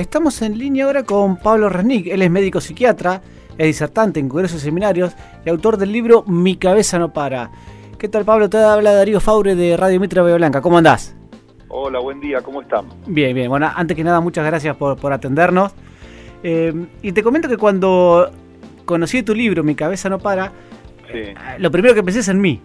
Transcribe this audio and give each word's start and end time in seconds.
Estamos 0.00 0.40
en 0.40 0.56
línea 0.56 0.86
ahora 0.86 1.02
con 1.02 1.36
Pablo 1.36 1.68
Resnick. 1.68 2.06
Él 2.06 2.22
es 2.22 2.30
médico 2.30 2.62
psiquiatra, 2.62 3.20
es 3.58 3.66
disertante 3.66 4.18
en 4.18 4.30
congresos 4.30 4.62
y 4.62 4.64
seminarios 4.64 5.12
y 5.44 5.50
autor 5.50 5.76
del 5.76 5.92
libro 5.92 6.24
Mi 6.26 6.56
cabeza 6.56 6.98
no 6.98 7.12
para. 7.12 7.50
¿Qué 7.98 8.08
tal, 8.08 8.24
Pablo? 8.24 8.48
Te 8.48 8.56
habla 8.56 8.94
Darío 8.94 9.20
Faure 9.20 9.54
de 9.54 9.76
Radio 9.76 10.00
Mitra 10.00 10.22
Blanca. 10.22 10.62
¿Cómo 10.62 10.78
andás? 10.78 11.14
Hola, 11.68 11.98
buen 11.98 12.18
día, 12.18 12.40
¿cómo 12.40 12.62
están? 12.62 12.86
Bien, 13.08 13.34
bien. 13.34 13.50
Bueno, 13.50 13.70
antes 13.76 13.94
que 13.94 14.02
nada, 14.02 14.20
muchas 14.20 14.46
gracias 14.46 14.74
por, 14.74 14.98
por 14.98 15.12
atendernos. 15.12 15.72
Eh, 16.42 16.72
y 17.02 17.12
te 17.12 17.22
comento 17.22 17.46
que 17.46 17.58
cuando 17.58 18.30
conocí 18.86 19.22
tu 19.22 19.34
libro, 19.34 19.62
Mi 19.62 19.74
cabeza 19.74 20.08
no 20.08 20.18
para, 20.18 20.50
eh, 21.12 21.34
lo 21.58 21.70
primero 21.70 21.94
que 21.94 22.02
pensé 22.02 22.20
es 22.20 22.28
en 22.28 22.40
mí. 22.40 22.62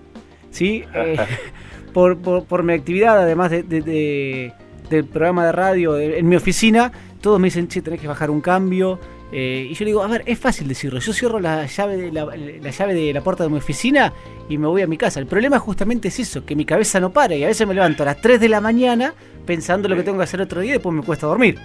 ¿sí? 0.52 0.86
Eh, 0.94 1.18
por, 1.94 2.18
por, 2.18 2.64
mi 2.64 2.72
actividad, 2.72 3.20
además 3.20 3.52
de, 3.52 4.54
del 4.90 5.06
programa 5.06 5.46
de 5.46 5.52
radio 5.52 6.00
en 6.00 6.30
mi 6.30 6.38
oficina, 6.38 6.94
todos 7.26 7.40
me 7.40 7.48
dicen, 7.48 7.68
che, 7.68 7.82
tenés 7.82 8.00
que 8.00 8.08
bajar 8.08 8.30
un 8.30 8.40
cambio. 8.40 9.00
Eh, 9.32 9.70
y 9.72 9.74
yo 9.74 9.84
digo, 9.84 10.04
a 10.04 10.08
ver, 10.08 10.22
es 10.28 10.38
fácil 10.38 10.68
decirlo. 10.68 11.00
Yo 11.00 11.12
cierro 11.12 11.40
la 11.40 11.66
llave, 11.66 11.98
de 11.98 12.12
la, 12.12 12.24
llave 12.70 12.94
de 12.94 13.12
la 13.14 13.22
puerta 13.22 13.44
de 13.44 13.50
mi 13.50 13.58
oficina 13.58 14.14
y 14.48 14.60
me 14.60 14.68
voy 14.68 14.84
a 14.84 14.88
mi 14.88 14.96
casa. 14.96 15.20
El 15.20 15.26
problema 15.26 15.58
justamente 15.58 16.10
es 16.10 16.20
eso, 16.20 16.46
que 16.46 16.56
mi 16.56 16.66
cabeza 16.66 17.00
no 17.00 17.10
para 17.10 17.34
y 17.34 17.44
a 17.44 17.48
veces 17.48 17.68
me 17.68 17.74
levanto 17.74 18.04
a 18.04 18.06
las 18.06 18.22
3 18.22 18.40
de 18.40 18.48
la 18.48 18.62
mañana 18.62 19.16
pensando 19.44 19.90
lo 19.90 19.96
que 19.96 20.04
tengo 20.04 20.20
que 20.20 20.24
hacer 20.26 20.40
otro 20.40 20.62
día 20.62 20.70
y 20.70 20.74
después 20.74 20.94
me 20.94 21.02
cuesta 21.02 21.26
dormir. 21.26 21.58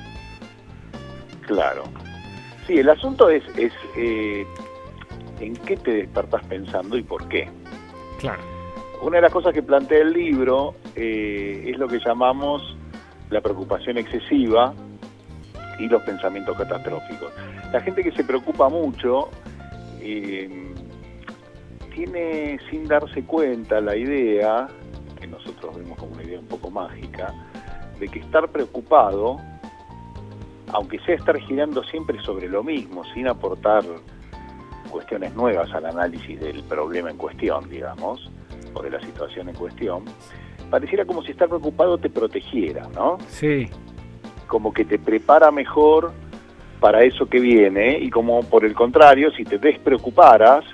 Claro. 1.46 1.84
Sí, 2.66 2.78
el 2.78 2.88
asunto 2.88 3.28
es, 3.28 3.42
es 3.58 3.74
eh, 3.98 4.46
en 5.40 5.56
qué 5.56 5.76
te 5.76 5.90
despertás 5.90 6.42
pensando 6.46 6.96
y 6.96 7.02
por 7.02 7.28
qué. 7.28 7.50
Claro. 8.18 8.40
Una 9.02 9.16
de 9.16 9.22
las 9.24 9.32
cosas 9.32 9.52
que 9.52 9.62
plantea 9.62 9.98
el 9.98 10.14
libro 10.14 10.74
eh, 10.96 11.64
es 11.66 11.78
lo 11.78 11.86
que 11.86 11.98
llamamos 11.98 12.62
la 13.28 13.42
preocupación 13.42 13.98
excesiva 13.98 14.72
y 15.80 15.88
los 15.88 16.02
pensamientos 16.02 16.56
catastróficos. 16.56 17.32
La 17.72 17.80
gente 17.80 18.02
que 18.02 18.12
se 18.12 18.22
preocupa 18.22 18.68
mucho 18.68 19.30
eh, 20.00 20.48
tiene 21.94 22.58
sin 22.70 22.86
darse 22.86 23.24
cuenta 23.24 23.80
la 23.80 23.96
idea, 23.96 24.68
que 25.18 25.26
nosotros 25.26 25.76
vemos 25.76 25.98
como 25.98 26.12
una 26.12 26.22
idea 26.22 26.38
un 26.38 26.46
poco 26.46 26.70
mágica, 26.70 27.34
de 27.98 28.08
que 28.08 28.20
estar 28.20 28.48
preocupado, 28.48 29.38
aunque 30.72 30.98
sea 31.00 31.16
estar 31.16 31.38
girando 31.40 31.82
siempre 31.84 32.20
sobre 32.22 32.48
lo 32.48 32.62
mismo, 32.62 33.04
sin 33.14 33.26
aportar 33.26 33.82
cuestiones 34.90 35.34
nuevas 35.34 35.72
al 35.72 35.86
análisis 35.86 36.38
del 36.40 36.62
problema 36.64 37.10
en 37.10 37.16
cuestión, 37.16 37.68
digamos, 37.68 38.30
o 38.74 38.82
de 38.82 38.90
la 38.90 39.00
situación 39.00 39.48
en 39.48 39.54
cuestión, 39.54 40.04
pareciera 40.70 41.04
como 41.04 41.22
si 41.22 41.32
estar 41.32 41.48
preocupado 41.48 41.98
te 41.98 42.10
protegiera, 42.10 42.88
¿no? 42.94 43.18
Sí. 43.28 43.68
Como 44.50 44.72
que 44.74 44.84
te 44.84 44.98
prepara 44.98 45.52
mejor 45.52 46.12
para 46.80 47.04
eso 47.04 47.26
que 47.26 47.38
viene 47.38 48.00
y 48.00 48.10
como 48.10 48.42
por 48.42 48.64
el 48.64 48.74
contrario, 48.74 49.30
si 49.30 49.44
te 49.44 49.58
despreocuparas, 49.58 50.64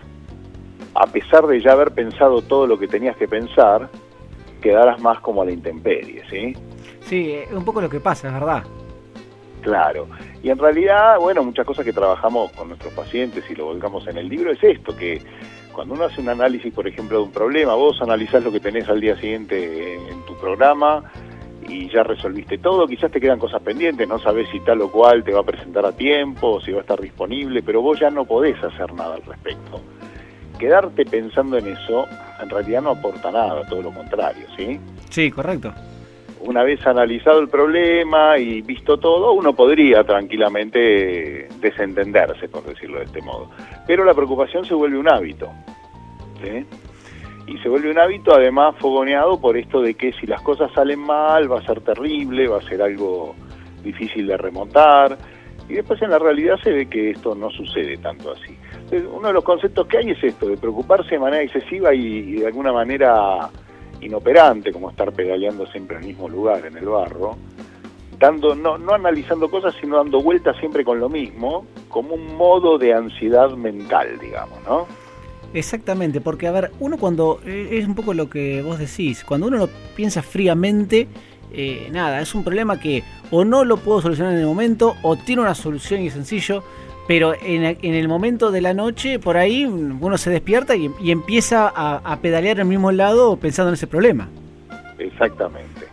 a 0.95 1.07
pesar 1.07 1.47
de 1.47 1.61
ya 1.61 1.73
haber 1.73 1.91
pensado 1.91 2.41
todo 2.41 2.67
lo 2.67 2.79
que 2.79 2.89
tenías 2.89 3.17
que 3.19 3.29
pensar, 3.29 3.91
quedarás 4.63 4.99
más 5.03 5.21
como 5.21 5.43
a 5.43 5.45
la 5.45 5.53
intemperie, 5.53 6.23
¿sí? 6.31 6.57
Sí, 7.01 7.33
es 7.33 7.53
un 7.53 7.67
poco 7.67 7.83
lo 7.83 7.91
que 7.91 8.01
pasa, 8.01 8.29
es 8.29 8.35
verdad. 8.35 8.63
Claro. 9.61 10.07
Y 10.43 10.49
en 10.49 10.59
realidad, 10.59 11.19
bueno, 11.19 11.43
muchas 11.43 11.67
cosas 11.67 11.85
que 11.85 11.93
trabajamos 11.93 12.53
con 12.53 12.69
nuestros 12.69 12.95
pacientes 12.95 13.45
y 13.51 13.55
lo 13.57 13.67
volcamos 13.67 14.07
en 14.07 14.17
el 14.17 14.29
libro 14.29 14.53
es 14.53 14.63
esto, 14.63 14.97
que 14.97 15.21
cuando 15.77 15.93
uno 15.93 16.05
hace 16.05 16.23
un 16.23 16.31
análisis, 16.31 16.73
por 16.73 16.89
ejemplo, 16.89 17.19
de 17.19 17.25
un 17.25 17.33
problema, 17.33 17.75
vos 17.75 18.01
analizás 18.01 18.43
lo 18.43 18.51
que 18.51 18.61
tenés 18.61 18.89
al 18.89 18.99
día 18.99 19.15
siguiente 19.17 19.97
en, 19.97 20.25
tu 20.25 20.35
programa 20.37 21.05
y 21.69 21.89
ya 21.91 22.03
resolviste 22.03 22.59
todo, 22.59 22.87
quizás 22.87 23.11
te 23.11 23.21
quedan 23.21 23.39
cosas 23.39 23.63
pendientes, 23.63 24.09
no 24.09 24.19
sabes 24.19 24.49
si 24.51 24.61
tal 24.61 24.83
o 24.83 24.91
cual 24.91 25.25
te 25.25 25.33
va 25.33 25.41
a 25.41 25.45
presentar 25.45 25.85
a 25.85 25.93
tiempo, 25.93 26.61
si 26.61 26.73
va 26.73 26.79
a 26.79 26.81
estar 26.83 27.01
disponible, 27.01 27.63
pero 27.63 27.83
vos 27.83 27.99
ya 27.99 28.11
no 28.11 28.25
podés 28.25 28.63
hacer 28.63 28.93
nada 28.95 29.17
al 29.17 29.23
respecto. 29.23 29.81
Quedarte 30.59 31.05
pensando 31.05 31.59
en 31.59 31.67
eso 31.69 32.07
en 32.41 32.51
realidad 32.51 32.83
no 32.83 32.91
aporta 32.91 33.31
nada, 33.31 33.67
todo 33.67 33.83
lo 33.83 33.93
contrario, 33.93 34.47
¿sí? 34.57 34.79
Sí, 35.11 35.31
correcto. 35.31 35.73
Una 36.41 36.63
vez 36.63 36.87
analizado 36.87 37.41
el 37.41 37.49
problema 37.49 38.39
y 38.39 38.63
visto 38.63 38.99
todo, 38.99 39.33
uno 39.33 39.55
podría 39.55 40.05
tranquilamente 40.05 41.49
desentenderse, 41.61 42.49
por 42.49 42.65
decirlo 42.65 42.99
de 42.99 43.05
este 43.07 43.23
modo. 43.23 43.51
Pero 43.87 44.05
la 44.05 44.15
preocupación 44.15 44.65
se 44.65 44.75
vuelve 44.75 44.99
un 44.99 45.09
hábito. 45.09 45.51
Y 47.47 47.59
se 47.59 47.69
vuelve 47.69 47.91
un 47.91 47.99
hábito 47.99 48.35
además 48.35 48.75
fogoneado 48.79 49.41
por 49.41 49.57
esto 49.57 49.81
de 49.81 49.95
que 49.95 50.13
si 50.15 50.27
las 50.27 50.43
cosas 50.43 50.71
salen 50.73 51.01
mal 51.01 51.51
va 51.51 51.61
a 51.61 51.67
ser 51.67 51.81
terrible, 51.81 52.49
va 52.49 52.59
a 52.59 52.63
ser 52.63 52.83
algo 52.83 53.35
difícil 53.85 54.27
de 54.27 54.37
remontar. 54.37 55.17
Y 55.69 55.75
después 55.75 56.01
en 56.03 56.11
la 56.11 56.19
realidad 56.19 56.57
se 56.63 56.73
ve 56.73 56.87
que 56.87 57.11
esto 57.11 57.35
no 57.35 57.51
sucede 57.51 57.97
tanto 57.99 58.33
así. 58.33 58.57
uno 59.13 59.29
de 59.29 59.35
los 59.35 59.45
conceptos 59.45 59.87
que 59.87 59.99
hay 59.99 60.11
es 60.11 60.23
esto, 60.23 60.49
de 60.49 60.57
preocuparse 60.57 61.11
de 61.11 61.19
manera 61.19 61.43
excesiva 61.43 61.95
y, 61.95 62.37
de 62.37 62.47
alguna 62.47 62.73
manera 62.73 63.49
inoperante, 64.01 64.73
como 64.73 64.91
estar 64.91 65.13
pedaleando 65.13 65.67
siempre 65.67 65.99
el 65.99 66.05
mismo 66.05 66.29
lugar, 66.29 66.67
en 66.67 66.77
el 66.77 66.87
barro, 66.87 67.37
dando, 68.19 68.55
no, 68.55 68.79
no 68.79 68.93
analizando 68.93 69.51
cosas, 69.51 69.75
sino 69.81 69.97
dando 69.97 70.21
vueltas 70.21 70.57
siempre 70.59 70.85
con 70.85 71.01
lo 71.01 71.09
mismo, 71.09 71.67
como 71.89 72.15
un 72.15 72.37
modo 72.37 72.79
de 72.79 72.93
ansiedad 72.93 73.51
mental, 73.51 74.19
digamos, 74.21 74.63
¿no? 74.65 74.87
Exactamente, 75.55 76.21
porque 76.21 76.47
a 76.47 76.53
ver, 76.53 76.71
uno 76.81 76.99
cuando, 76.99 77.41
eh, 77.47 77.69
es 77.73 77.87
un 77.87 77.95
poco 77.95 78.15
lo 78.15 78.29
que 78.29 78.63
vos 78.63 78.79
decís, 78.79 79.25
cuando 79.25 79.47
uno 79.47 79.57
lo 79.57 79.69
piensa 79.95 80.23
fríamente, 80.23 81.09
eh, 81.53 81.89
nada, 81.93 82.21
es 82.21 82.35
un 82.35 82.45
problema 82.45 82.79
que 82.79 83.03
o 83.31 83.45
no 83.45 83.65
lo 83.65 83.79
puedo 83.79 84.03
solucionar 84.03 84.35
en 84.35 84.41
el 84.41 84.47
momento, 84.47 84.95
o 85.03 85.17
tiene 85.17 85.43
una 85.43 85.55
solución 85.55 86.03
y 86.03 86.09
es 86.09 86.13
sencillo, 86.13 86.63
pero 87.09 87.35
en, 87.41 87.65
el 87.65 88.09
momento 88.09 88.51
de 88.51 88.61
la 88.61 88.75
noche, 88.75 89.19
por 89.19 89.37
ahí 89.37 89.65
uno 89.65 90.19
se 90.19 90.31
despierta 90.31 90.75
y, 90.75 90.91
empieza 91.11 91.73
a, 91.75 92.17
pedalear 92.21 92.61
al 92.61 92.67
mismo 92.67 92.91
lado 92.91 93.37
pensando 93.37 93.71
en 93.71 93.75
ese 93.75 93.87
problema. 93.87 94.29
Exactamente. 94.99 95.87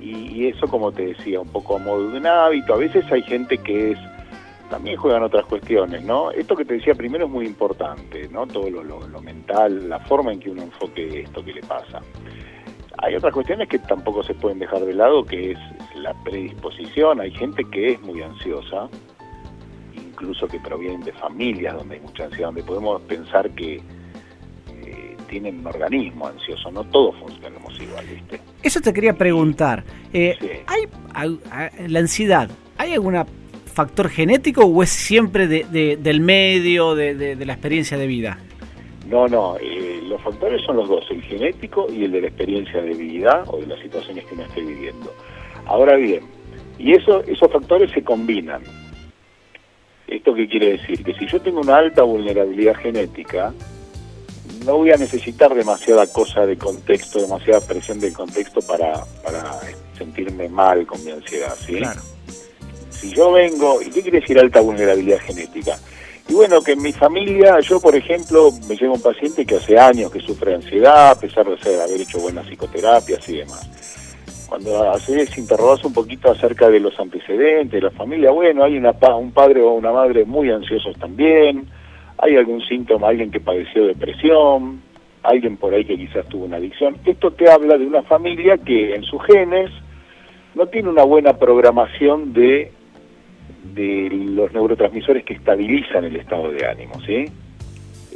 Y, 0.00 0.32
y, 0.32 0.46
eso, 0.46 0.66
como 0.66 0.92
te 0.92 1.08
decía, 1.08 1.40
un 1.40 1.48
poco 1.48 1.76
a 1.76 1.78
modo 1.78 2.10
de 2.10 2.18
un 2.18 2.26
hábito. 2.26 2.72
A 2.72 2.78
veces 2.78 3.04
hay 3.12 3.22
gente 3.22 3.58
que 3.58 3.92
es 3.92 3.98
también 4.70 4.96
juegan 4.96 5.22
otras 5.24 5.44
cuestiones, 5.46 6.02
¿no? 6.04 6.30
Esto 6.30 6.56
que 6.56 6.64
te 6.64 6.74
decía 6.74 6.94
primero 6.94 7.26
es 7.26 7.30
muy 7.30 7.44
importante, 7.44 8.28
¿no? 8.28 8.46
Todo 8.46 8.70
lo, 8.70 9.20
mental, 9.20 9.88
la 9.88 9.98
forma 9.98 10.32
en 10.32 10.40
que 10.40 10.48
uno 10.48 10.62
enfoque 10.62 11.22
esto 11.22 11.44
que 11.44 11.52
le 11.52 11.60
pasa. 11.62 12.00
Hay 12.98 13.16
otras 13.16 13.34
cuestiones 13.34 13.68
que 13.68 13.78
tampoco 13.80 14.22
se 14.22 14.34
pueden 14.34 14.60
dejar 14.60 14.80
de 14.84 14.94
lado, 14.94 15.24
que 15.24 15.52
es 15.52 15.58
la 15.96 16.14
predisposición. 16.22 17.20
Hay 17.20 17.32
gente 17.32 17.64
que 17.64 17.92
es 17.92 18.02
muy 18.02 18.22
ansiosa, 18.22 18.88
incluso 19.94 20.46
que 20.46 20.60
provienen 20.60 21.00
de 21.00 21.12
familias 21.12 21.74
donde 21.74 21.96
hay 21.96 22.00
mucha 22.00 22.24
ansiedad, 22.24 22.48
donde 22.48 22.62
podemos 22.62 23.02
pensar 23.02 23.50
que 23.50 23.76
eh, 23.76 25.16
tienen 25.28 25.58
un 25.60 25.66
organismo 25.66 26.28
ansioso, 26.28 26.70
no 26.70 26.84
todos 26.84 27.16
funcionamos 27.18 27.80
igual, 27.80 28.06
¿viste? 28.06 28.40
Eso 28.62 28.80
te 28.80 28.92
quería 28.92 29.14
preguntar. 29.14 29.82
Eh, 30.12 30.64
¿Hay 30.66 31.38
la 31.88 31.98
ansiedad? 31.98 32.48
¿Hay 32.78 32.92
alguna 32.92 33.26
factor 33.80 34.10
genético 34.10 34.62
o 34.62 34.82
es 34.82 34.90
siempre 34.90 35.46
de, 35.46 35.96
del 35.96 36.20
medio, 36.20 36.94
de, 36.94 37.34
la 37.46 37.54
experiencia 37.54 37.96
de 37.96 38.06
vida? 38.06 38.38
No, 39.08 39.26
no, 39.26 39.56
eh, 39.56 40.02
los 40.06 40.20
factores 40.20 40.60
son 40.66 40.76
los 40.76 40.86
dos, 40.86 41.06
el 41.10 41.22
genético 41.22 41.86
y 41.90 42.04
el 42.04 42.12
de 42.12 42.20
la 42.20 42.26
experiencia 42.28 42.82
de 42.82 42.92
vida 42.92 43.42
o 43.46 43.56
de 43.56 43.66
las 43.66 43.80
situaciones 43.80 44.26
que 44.26 44.34
uno 44.34 44.44
esté 44.44 44.60
viviendo. 44.60 45.14
Ahora 45.64 45.96
bien, 45.96 46.20
y 46.78 46.92
eso, 46.92 47.22
esos 47.24 47.50
factores 47.50 47.90
se 47.92 48.04
combinan. 48.04 48.62
¿Esto 50.06 50.34
qué 50.34 50.46
quiere 50.46 50.72
decir? 50.72 51.02
Que 51.02 51.14
si 51.14 51.26
yo 51.26 51.40
tengo 51.40 51.60
una 51.60 51.78
alta 51.78 52.02
vulnerabilidad 52.02 52.74
genética, 52.74 53.54
no 54.66 54.76
voy 54.76 54.90
a 54.90 54.96
necesitar 54.96 55.54
demasiada 55.54 56.06
cosa 56.06 56.44
de 56.44 56.58
contexto, 56.58 57.18
demasiada 57.18 57.66
presión 57.66 57.98
del 57.98 58.12
contexto 58.12 58.60
para, 58.60 59.04
para 59.24 59.58
sentirme 59.96 60.50
mal 60.50 60.86
con 60.86 61.02
mi 61.02 61.12
ansiedad, 61.12 61.54
¿sí? 61.66 61.76
Claro 61.76 62.00
si 63.00 63.10
yo 63.14 63.32
vengo, 63.32 63.80
¿y 63.80 63.86
qué 63.86 64.02
quiere 64.02 64.20
decir 64.20 64.38
alta 64.38 64.60
vulnerabilidad 64.60 65.20
genética? 65.20 65.76
Y 66.28 66.34
bueno, 66.34 66.62
que 66.62 66.72
en 66.72 66.82
mi 66.82 66.92
familia, 66.92 67.58
yo 67.60 67.80
por 67.80 67.96
ejemplo, 67.96 68.50
me 68.68 68.76
llevo 68.76 68.94
un 68.94 69.02
paciente 69.02 69.46
que 69.46 69.56
hace 69.56 69.78
años 69.78 70.12
que 70.12 70.20
sufre 70.20 70.54
ansiedad, 70.54 71.10
a 71.10 71.14
pesar 71.18 71.46
de 71.46 71.82
haber 71.82 72.00
hecho 72.00 72.20
buenas 72.20 72.46
psicoterapias 72.46 73.26
y 73.28 73.38
demás. 73.38 74.46
Cuando 74.48 74.90
haces, 74.90 75.36
interrogas 75.38 75.84
un 75.84 75.92
poquito 75.92 76.30
acerca 76.30 76.68
de 76.68 76.78
los 76.78 76.98
antecedentes 77.00 77.72
de 77.72 77.80
la 77.80 77.90
familia, 77.90 78.30
bueno, 78.32 78.64
hay 78.64 78.76
una, 78.76 78.92
un 79.16 79.32
padre 79.32 79.62
o 79.62 79.72
una 79.72 79.92
madre 79.92 80.24
muy 80.24 80.50
ansiosos 80.50 80.96
también, 80.98 81.66
hay 82.18 82.36
algún 82.36 82.60
síntoma, 82.62 83.08
alguien 83.08 83.30
que 83.30 83.40
padeció 83.40 83.86
depresión, 83.86 84.82
alguien 85.22 85.56
por 85.56 85.72
ahí 85.72 85.84
que 85.84 85.96
quizás 85.96 86.28
tuvo 86.28 86.44
una 86.44 86.58
adicción. 86.58 86.96
Esto 87.06 87.30
te 87.32 87.50
habla 87.50 87.78
de 87.78 87.86
una 87.86 88.02
familia 88.02 88.58
que 88.58 88.94
en 88.94 89.02
sus 89.04 89.22
genes 89.24 89.70
no 90.54 90.66
tiene 90.66 90.90
una 90.90 91.04
buena 91.04 91.38
programación 91.38 92.32
de 92.32 92.72
de 93.62 94.08
los 94.10 94.52
neurotransmisores 94.52 95.24
que 95.24 95.34
estabilizan 95.34 96.04
el 96.04 96.16
estado 96.16 96.50
de 96.50 96.66
ánimo, 96.66 97.00
¿sí? 97.02 97.26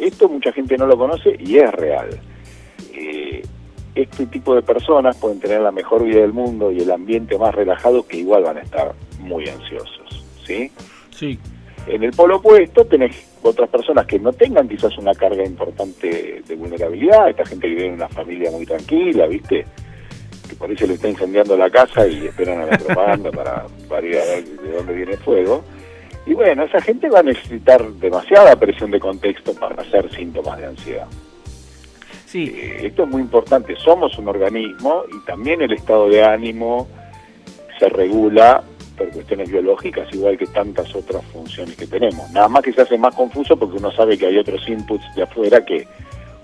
Esto 0.00 0.28
mucha 0.28 0.52
gente 0.52 0.76
no 0.76 0.86
lo 0.86 0.96
conoce 0.96 1.36
y 1.38 1.58
es 1.58 1.72
real. 1.72 2.08
Eh, 2.92 3.42
este 3.94 4.26
tipo 4.26 4.54
de 4.54 4.62
personas 4.62 5.16
pueden 5.16 5.38
tener 5.38 5.60
la 5.60 5.70
mejor 5.70 6.04
vida 6.04 6.20
del 6.20 6.32
mundo 6.32 6.72
y 6.72 6.80
el 6.80 6.90
ambiente 6.90 7.38
más 7.38 7.54
relajado 7.54 8.06
que 8.06 8.18
igual 8.18 8.42
van 8.42 8.58
a 8.58 8.62
estar 8.62 8.92
muy 9.20 9.48
ansiosos, 9.48 10.24
¿sí? 10.44 10.70
Sí. 11.10 11.38
En 11.86 12.02
el 12.02 12.10
polo 12.12 12.36
opuesto 12.36 12.86
tenés 12.86 13.14
otras 13.42 13.68
personas 13.68 14.06
que 14.06 14.18
no 14.18 14.32
tengan 14.32 14.68
quizás 14.68 14.96
una 14.98 15.14
carga 15.14 15.44
importante 15.44 16.42
de 16.46 16.56
vulnerabilidad, 16.56 17.28
esta 17.28 17.44
gente 17.44 17.68
vive 17.68 17.86
en 17.86 17.94
una 17.94 18.08
familia 18.08 18.50
muy 18.50 18.64
tranquila, 18.66 19.26
¿viste? 19.26 19.64
Eso 20.70 20.86
le 20.86 20.94
está 20.94 21.08
incendiando 21.08 21.56
la 21.56 21.70
casa 21.70 22.06
y 22.06 22.26
esperan 22.26 22.62
a 22.62 22.66
la 22.66 22.78
propaganda 22.78 23.30
para, 23.30 23.66
para 23.88 24.06
ir 24.06 24.18
a 24.18 24.24
ver 24.24 24.44
de 24.44 24.72
dónde 24.72 24.94
viene 24.94 25.12
el 25.12 25.18
fuego. 25.18 25.64
Y 26.26 26.32
bueno, 26.32 26.64
esa 26.64 26.80
gente 26.80 27.08
va 27.10 27.20
a 27.20 27.22
necesitar 27.22 27.86
demasiada 27.94 28.56
presión 28.56 28.90
de 28.90 28.98
contexto 28.98 29.54
para 29.54 29.82
hacer 29.82 30.10
síntomas 30.14 30.58
de 30.58 30.66
ansiedad. 30.66 31.06
Sí. 32.26 32.52
Eh, 32.56 32.86
esto 32.86 33.04
es 33.04 33.10
muy 33.10 33.22
importante, 33.22 33.76
somos 33.76 34.18
un 34.18 34.28
organismo 34.28 35.04
y 35.12 35.24
también 35.24 35.62
el 35.62 35.72
estado 35.72 36.08
de 36.08 36.24
ánimo 36.24 36.88
se 37.78 37.88
regula 37.88 38.62
por 38.96 39.10
cuestiones 39.10 39.50
biológicas, 39.50 40.12
igual 40.12 40.38
que 40.38 40.46
tantas 40.46 40.94
otras 40.94 41.24
funciones 41.26 41.76
que 41.76 41.86
tenemos. 41.86 42.30
Nada 42.30 42.48
más 42.48 42.62
que 42.62 42.72
se 42.72 42.82
hace 42.82 42.96
más 42.96 43.14
confuso 43.14 43.56
porque 43.56 43.78
uno 43.78 43.92
sabe 43.92 44.16
que 44.16 44.26
hay 44.26 44.38
otros 44.38 44.68
inputs 44.68 45.14
de 45.14 45.22
afuera 45.22 45.64
que 45.64 45.86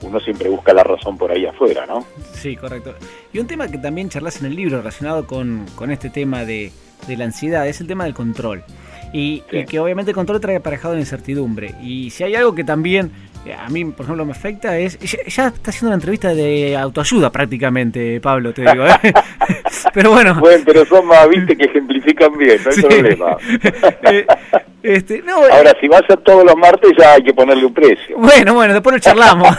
uno 0.02 0.20
siempre 0.20 0.48
busca 0.48 0.72
la 0.72 0.82
razón 0.82 1.16
por 1.18 1.30
ahí 1.30 1.46
afuera, 1.46 1.86
¿no? 1.86 2.06
Sí, 2.32 2.56
correcto. 2.56 2.94
Y 3.32 3.38
un 3.38 3.46
tema 3.46 3.68
que 3.68 3.78
también 3.78 4.08
charlas 4.08 4.40
en 4.40 4.46
el 4.46 4.56
libro 4.56 4.78
relacionado 4.78 5.26
con, 5.26 5.66
con 5.74 5.90
este 5.90 6.10
tema 6.10 6.44
de, 6.44 6.72
de 7.06 7.16
la 7.16 7.24
ansiedad 7.26 7.66
es 7.66 7.80
el 7.80 7.86
tema 7.86 8.04
del 8.04 8.14
control. 8.14 8.64
Y, 9.12 9.40
que 9.68 9.80
obviamente 9.80 10.12
el 10.12 10.14
control 10.14 10.40
trae 10.40 10.56
aparejado 10.56 10.94
la 10.94 11.00
incertidumbre. 11.00 11.74
Y 11.82 12.10
si 12.10 12.22
hay 12.22 12.36
algo 12.36 12.54
que 12.54 12.62
también 12.62 13.10
eh, 13.44 13.54
a 13.54 13.68
mí, 13.68 13.84
por 13.86 14.04
ejemplo, 14.04 14.24
me 14.24 14.32
afecta 14.32 14.78
es. 14.78 14.98
Ya, 15.34 15.48
está 15.48 15.70
haciendo 15.70 15.88
una 15.88 15.94
entrevista 15.94 16.34
de 16.34 16.76
autoayuda 16.76 17.32
prácticamente, 17.32 18.20
Pablo, 18.20 18.52
te 18.52 18.62
digo. 18.62 18.86
¿eh? 18.86 19.12
pero 19.94 20.10
bueno. 20.10 20.38
Bueno, 20.38 20.62
pero 20.64 20.84
son 20.84 21.06
más, 21.06 21.28
viste, 21.28 21.56
que 21.56 21.64
ejemplifican 21.64 22.36
bien, 22.36 22.60
no 22.64 22.70
hay 22.70 22.82
problema. 22.82 23.36
Eh, 24.02 24.26
este, 24.82 25.22
no, 25.22 25.36
Ahora, 25.36 25.76
si 25.80 25.88
va 25.88 25.98
a 25.98 26.06
ser 26.06 26.18
todos 26.18 26.44
los 26.44 26.56
martes, 26.56 26.92
ya 26.98 27.14
hay 27.14 27.22
que 27.22 27.34
ponerle 27.34 27.64
un 27.64 27.74
precio. 27.74 28.16
Bueno, 28.18 28.54
bueno, 28.54 28.72
después 28.72 28.94
lo 28.94 29.00
charlamos. 29.00 29.48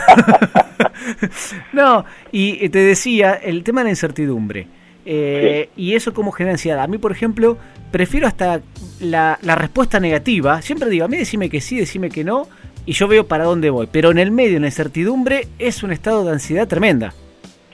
no, 1.72 2.04
y 2.30 2.68
te 2.68 2.78
decía, 2.78 3.34
el 3.34 3.62
tema 3.64 3.80
de 3.80 3.84
la 3.84 3.90
incertidumbre. 3.90 4.66
Y 5.04 5.94
eso 5.94 6.14
como 6.14 6.32
genera 6.32 6.52
ansiedad. 6.52 6.82
A 6.82 6.86
mí, 6.86 6.98
por 6.98 7.12
ejemplo, 7.12 7.58
prefiero 7.90 8.26
hasta 8.26 8.60
la, 9.00 9.38
la 9.42 9.54
respuesta 9.54 10.00
negativa. 10.00 10.62
Siempre 10.62 10.90
digo, 10.90 11.04
a 11.04 11.08
mí 11.08 11.16
decime 11.16 11.50
que 11.50 11.60
sí, 11.60 11.78
decime 11.78 12.10
que 12.10 12.24
no 12.24 12.48
y 12.86 12.92
yo 12.92 13.08
veo 13.08 13.26
para 13.26 13.44
dónde 13.44 13.70
voy. 13.70 13.88
Pero 13.90 14.10
en 14.10 14.18
el 14.18 14.30
medio, 14.30 14.56
en 14.56 14.62
la 14.62 14.68
incertidumbre, 14.68 15.48
es 15.58 15.82
un 15.82 15.92
estado 15.92 16.24
de 16.24 16.32
ansiedad 16.32 16.68
tremenda. 16.68 17.14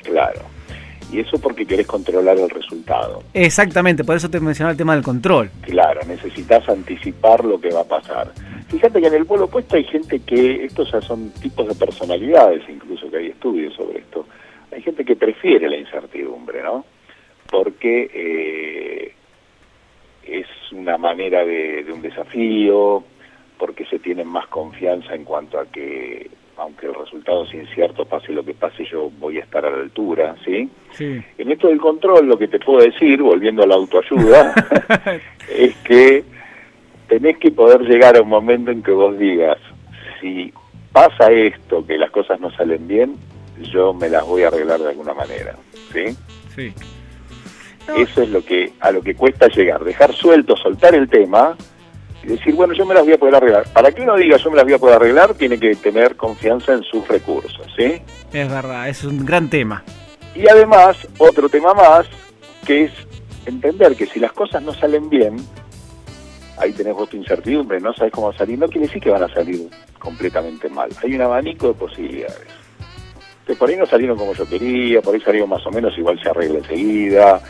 Claro. 0.03 0.43
Y 1.11 1.21
eso 1.21 1.39
porque 1.39 1.65
querés 1.65 1.87
controlar 1.87 2.39
el 2.39 2.51
resultado. 2.51 3.23
Exactamente, 3.33 4.05
por 4.05 4.17
eso 4.17 4.29
te 4.29 4.41
mencionaba 4.41 4.73
el 4.73 4.77
tema 4.77 4.95
del 4.95 5.03
control. 5.03 5.51
Claro, 5.63 6.01
necesitas 6.07 6.69
anticipar 6.69 7.45
lo 7.45 7.61
que 7.61 7.71
va 7.71 7.81
a 7.81 7.85
pasar. 7.85 8.33
Fíjate 8.69 9.01
que 9.01 9.07
en 9.07 9.15
el 9.15 9.25
pueblo 9.25 9.47
opuesto 9.47 9.77
hay 9.77 9.85
gente 9.85 10.21
que, 10.21 10.67
estos 10.67 10.91
son 11.05 11.31
tipos 11.41 11.67
de 11.67 11.75
personalidades 11.75 12.63
incluso, 12.69 13.11
que 13.11 13.17
hay 13.17 13.27
estudios 13.29 13.75
sobre 13.75 14.01
esto. 14.01 14.27
Hay 14.71 14.83
gente 14.83 15.05
que 15.05 15.17
prefiere 15.17 15.71
la 15.71 15.77
incertidumbre, 15.77 16.63
¿no? 16.63 16.85
Porque 17.51 18.11
eh, 18.13 19.15
es 20.25 20.47
una 20.73 20.99
manera 20.99 21.45
de, 21.47 21.85
de 21.85 21.93
un 21.93 22.03
desafío, 22.03 23.03
porque 23.59 23.87
se 23.87 23.99
tienen 23.99 24.29
más 24.29 24.47
confianza 24.49 25.15
en 25.15 25.25
cuanto 25.25 25.59
a 25.59 25.67
que, 25.67 26.31
aunque 26.59 26.87
el 26.87 26.95
resultado 26.95 27.47
sea 27.47 27.61
incierto, 27.61 28.05
pase 28.05 28.33
lo 28.33 28.45
que 28.45 28.55
pase, 28.55 28.85
yo 28.85 29.11
voy 29.19 29.39
a 29.39 29.45
estar 29.45 29.65
a 29.65 29.71
la 29.71 29.83
altura, 29.83 30.35
¿sí? 30.45 30.69
sí. 30.93 31.23
En 31.39 31.53
esto 31.53 31.69
del 31.69 31.81
control, 31.81 32.27
lo 32.27 32.37
que 32.37 32.49
te 32.49 32.59
puedo 32.59 32.81
decir, 32.81 33.23
volviendo 33.23 33.63
a 33.63 33.67
la 33.67 33.77
autoayuda, 33.77 34.55
es 35.57 35.77
que 35.79 36.25
tenés 37.09 37.39
que 37.39 37.51
poder 37.51 37.83
llegar 37.83 38.17
a 38.17 38.23
un 38.23 38.29
momento 38.29 38.71
en 38.71 38.83
que 38.83 38.91
vos 38.91 39.17
digas, 39.19 39.59
si 40.21 40.53
pasa 40.93 41.31
esto, 41.31 41.87
que 41.87 41.97
las 41.97 42.11
cosas 42.11 42.41
no 42.41 42.51
salen 42.51 42.87
bien, 42.89 43.15
yo 43.73 43.95
me 43.95 44.09
las 44.09 44.27
voy 44.27 44.43
a 44.43 44.49
arreglar 44.49 44.81
de 44.81 44.91
alguna 44.91 45.15
manera, 45.15 45.55
¿sí? 45.93 46.17
Sí. 46.55 46.73
Eso 47.97 48.23
es 48.23 48.29
lo 48.31 48.45
que 48.45 48.73
a 48.81 48.91
lo 48.91 49.01
que 49.01 49.15
cuesta 49.15 49.49
llegar, 49.49 49.83
dejar 49.83 50.13
suelto, 50.13 50.57
soltar 50.57 50.95
el 50.95 51.09
tema 51.09 51.57
decir, 52.33 52.55
bueno, 52.55 52.75
yo 52.75 52.85
me 52.87 52.95
las 52.95 53.05
voy 53.05 53.15
a 53.15 53.19
poder 53.19 53.37
arreglar. 53.37 53.65
Para 53.73 53.93
que 53.93 54.03
uno 54.03 54.17
diga 54.17 54.37
yo 54.37 54.51
me 54.51 54.57
las 54.57 54.65
voy 54.65 54.75
a 54.75 54.79
poder 54.79 54.97
arreglar, 54.97 55.35
tiene 55.35 55.59
que 55.59 55.75
tener 55.77 56.17
confianza 56.17 56.73
en 56.73 56.83
sus 56.83 57.07
recursos, 57.09 57.67
¿sí? 57.77 58.03
Es 58.33 58.51
verdad, 58.51 58.89
es 58.89 59.05
un 59.05 59.25
gran 59.25 59.49
tema. 59.49 59.83
Y 60.35 60.49
además, 60.49 60.97
otro 61.19 61.49
tema 61.49 61.75
más, 61.75 62.07
que 62.67 62.85
es 62.85 62.93
entender 63.47 63.97
que 63.97 64.07
si 64.07 64.21
las 64.21 64.33
cosas 64.33 64.63
no 64.63 64.75
salen 64.75 65.09
bien, 65.09 65.37
ahí 66.59 66.73
tenés 66.73 66.95
vos 66.95 67.09
tu 67.09 67.17
incertidumbre, 67.17 67.81
no 67.81 67.93
sabes 67.95 68.13
cómo 68.13 68.33
salir, 68.33 68.59
no 68.59 68.69
quiere 68.69 68.87
decir 68.87 69.03
que 69.03 69.11
van 69.11 69.23
a 69.23 69.33
salir 69.33 69.69
completamente 69.99 70.69
mal. 70.69 70.91
Hay 71.03 71.15
un 71.15 71.23
abanico 71.23 71.69
de 71.69 71.75
posibilidades. 71.75 72.47
Que 73.47 73.55
por 73.55 73.71
ahí 73.71 73.77
no 73.77 73.87
salieron 73.87 74.19
como 74.19 74.35
yo 74.35 74.47
quería, 74.47 75.01
por 75.01 75.15
ahí 75.15 75.21
salieron 75.21 75.49
más 75.49 75.67
o 75.67 75.71
menos, 75.71 75.97
igual 75.97 76.21
se 76.23 76.29
arregla 76.29 76.59
enseguida. 76.59 77.41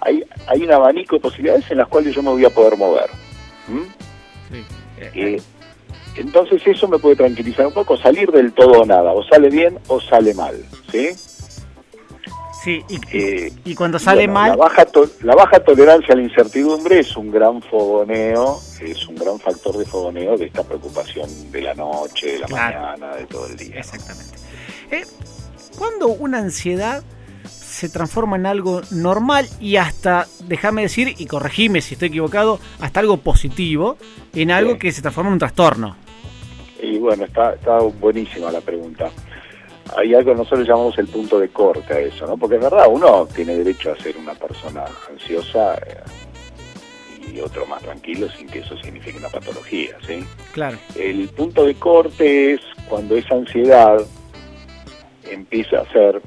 Hay, 0.00 0.24
hay 0.48 0.62
un 0.62 0.72
abanico 0.72 1.16
de 1.16 1.22
posibilidades 1.22 1.70
en 1.70 1.78
las 1.78 1.88
cuales 1.88 2.14
yo 2.14 2.22
me 2.22 2.30
voy 2.30 2.44
a 2.44 2.50
poder 2.50 2.76
mover. 2.76 3.08
Eh, 4.98 5.40
entonces 6.16 6.62
eso 6.66 6.88
me 6.88 6.98
puede 6.98 7.16
tranquilizar 7.16 7.66
un 7.66 7.72
poco, 7.72 7.96
salir 7.96 8.30
del 8.30 8.52
todo 8.52 8.82
o 8.82 8.86
nada, 8.86 9.12
o 9.12 9.22
sale 9.24 9.50
bien 9.50 9.78
o 9.88 10.00
sale 10.00 10.34
mal, 10.34 10.64
¿sí? 10.90 11.10
Sí, 12.62 12.82
y, 12.88 12.98
eh, 13.12 13.52
cuando 13.76 13.98
sale 13.98 14.26
mal... 14.26 14.52
La 14.52 14.56
baja, 14.56 14.86
la 15.22 15.34
baja 15.34 15.60
tolerancia 15.60 16.14
a 16.14 16.16
la 16.16 16.22
incertidumbre 16.22 17.00
es 17.00 17.14
un 17.14 17.30
gran 17.30 17.60
fogoneo, 17.60 18.62
es 18.80 19.06
un 19.06 19.16
gran 19.16 19.38
factor 19.38 19.76
de 19.76 19.84
fogoneo 19.84 20.38
de 20.38 20.46
esta 20.46 20.62
preocupación 20.62 21.28
de 21.52 21.60
la 21.60 21.74
noche, 21.74 22.32
de 22.32 22.38
la 22.38 22.48
mañana, 22.48 23.16
de 23.16 23.26
todo 23.26 23.48
el 23.48 23.56
día. 23.58 23.80
Exactamente. 23.80 24.38
Eh, 24.90 25.04
cuando 25.76 26.08
una 26.08 26.38
ansiedad 26.38 27.04
se 27.74 27.88
transforma 27.88 28.36
en 28.36 28.46
algo 28.46 28.82
normal 28.92 29.48
y 29.60 29.76
hasta, 29.76 30.28
déjame 30.46 30.82
decir, 30.82 31.12
y 31.18 31.26
corregime 31.26 31.80
si 31.80 31.94
estoy 31.94 32.08
equivocado, 32.08 32.60
hasta 32.80 33.00
algo 33.00 33.16
positivo, 33.16 33.98
en 34.32 34.52
algo 34.52 34.78
que 34.78 34.92
se 34.92 35.02
transforma 35.02 35.30
en 35.30 35.32
un 35.34 35.38
trastorno. 35.40 35.96
Y 36.80 36.98
bueno, 36.98 37.24
está, 37.24 37.54
está 37.54 37.78
buenísima 37.78 38.52
la 38.52 38.60
pregunta. 38.60 39.10
Hay 39.96 40.14
algo 40.14 40.32
que 40.32 40.38
nosotros 40.38 40.68
llamamos 40.68 40.96
el 40.98 41.08
punto 41.08 41.40
de 41.40 41.48
corte 41.48 41.92
a 41.92 41.98
eso, 41.98 42.26
¿no? 42.26 42.36
Porque 42.36 42.56
es 42.56 42.62
verdad, 42.62 42.86
uno 42.88 43.26
tiene 43.34 43.56
derecho 43.56 43.90
a 43.90 43.96
ser 43.96 44.16
una 44.16 44.34
persona 44.34 44.84
ansiosa 45.10 45.74
eh, 45.74 46.00
y 47.32 47.40
otro 47.40 47.66
más 47.66 47.82
tranquilo 47.82 48.28
sin 48.30 48.46
que 48.46 48.60
eso 48.60 48.76
signifique 48.78 49.18
una 49.18 49.30
patología, 49.30 49.96
¿sí? 50.06 50.24
Claro. 50.52 50.78
El 50.94 51.28
punto 51.30 51.64
de 51.64 51.74
corte 51.74 52.54
es 52.54 52.60
cuando 52.88 53.16
esa 53.16 53.34
ansiedad 53.34 53.98
empieza 55.28 55.80
a 55.80 55.92
ser 55.92 56.22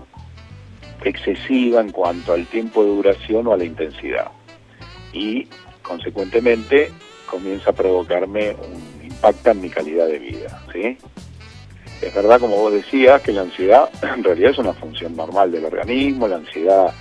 excesiva 1.04 1.82
en 1.82 1.92
cuanto 1.92 2.34
al 2.34 2.46
tiempo 2.48 2.84
de 2.84 2.90
duración 2.90 3.48
o 3.48 3.54
a 3.54 3.58
la 3.58 3.66
intensidad. 3.66 4.32
Y, 5.14 5.48
consecuentemente, 5.82 6.92
comienza 7.30 7.72
a 7.72 7.74
provocarme 7.74 8.52
un 8.52 9.06
impacto 9.06 9.52
en 9.52 9.62
mi 9.62 9.70
calidad 9.70 10.08
de 10.08 10.20
vida. 10.20 10.62
¿sí? 10.74 10.98
Es 12.02 12.14
verdad, 12.14 12.40
como 12.40 12.58
vos 12.58 12.74
decías, 12.74 13.22
que 13.22 13.32
la 13.32 13.42
ansiedad 13.42 13.90
en 14.16 14.24
realidad 14.24 14.52
es 14.52 14.58
una 14.58 14.74
función 14.74 15.16
normal 15.16 15.52
del 15.52 15.66
organismo, 15.66 16.28
la 16.28 16.38
ansiedad 16.38 16.94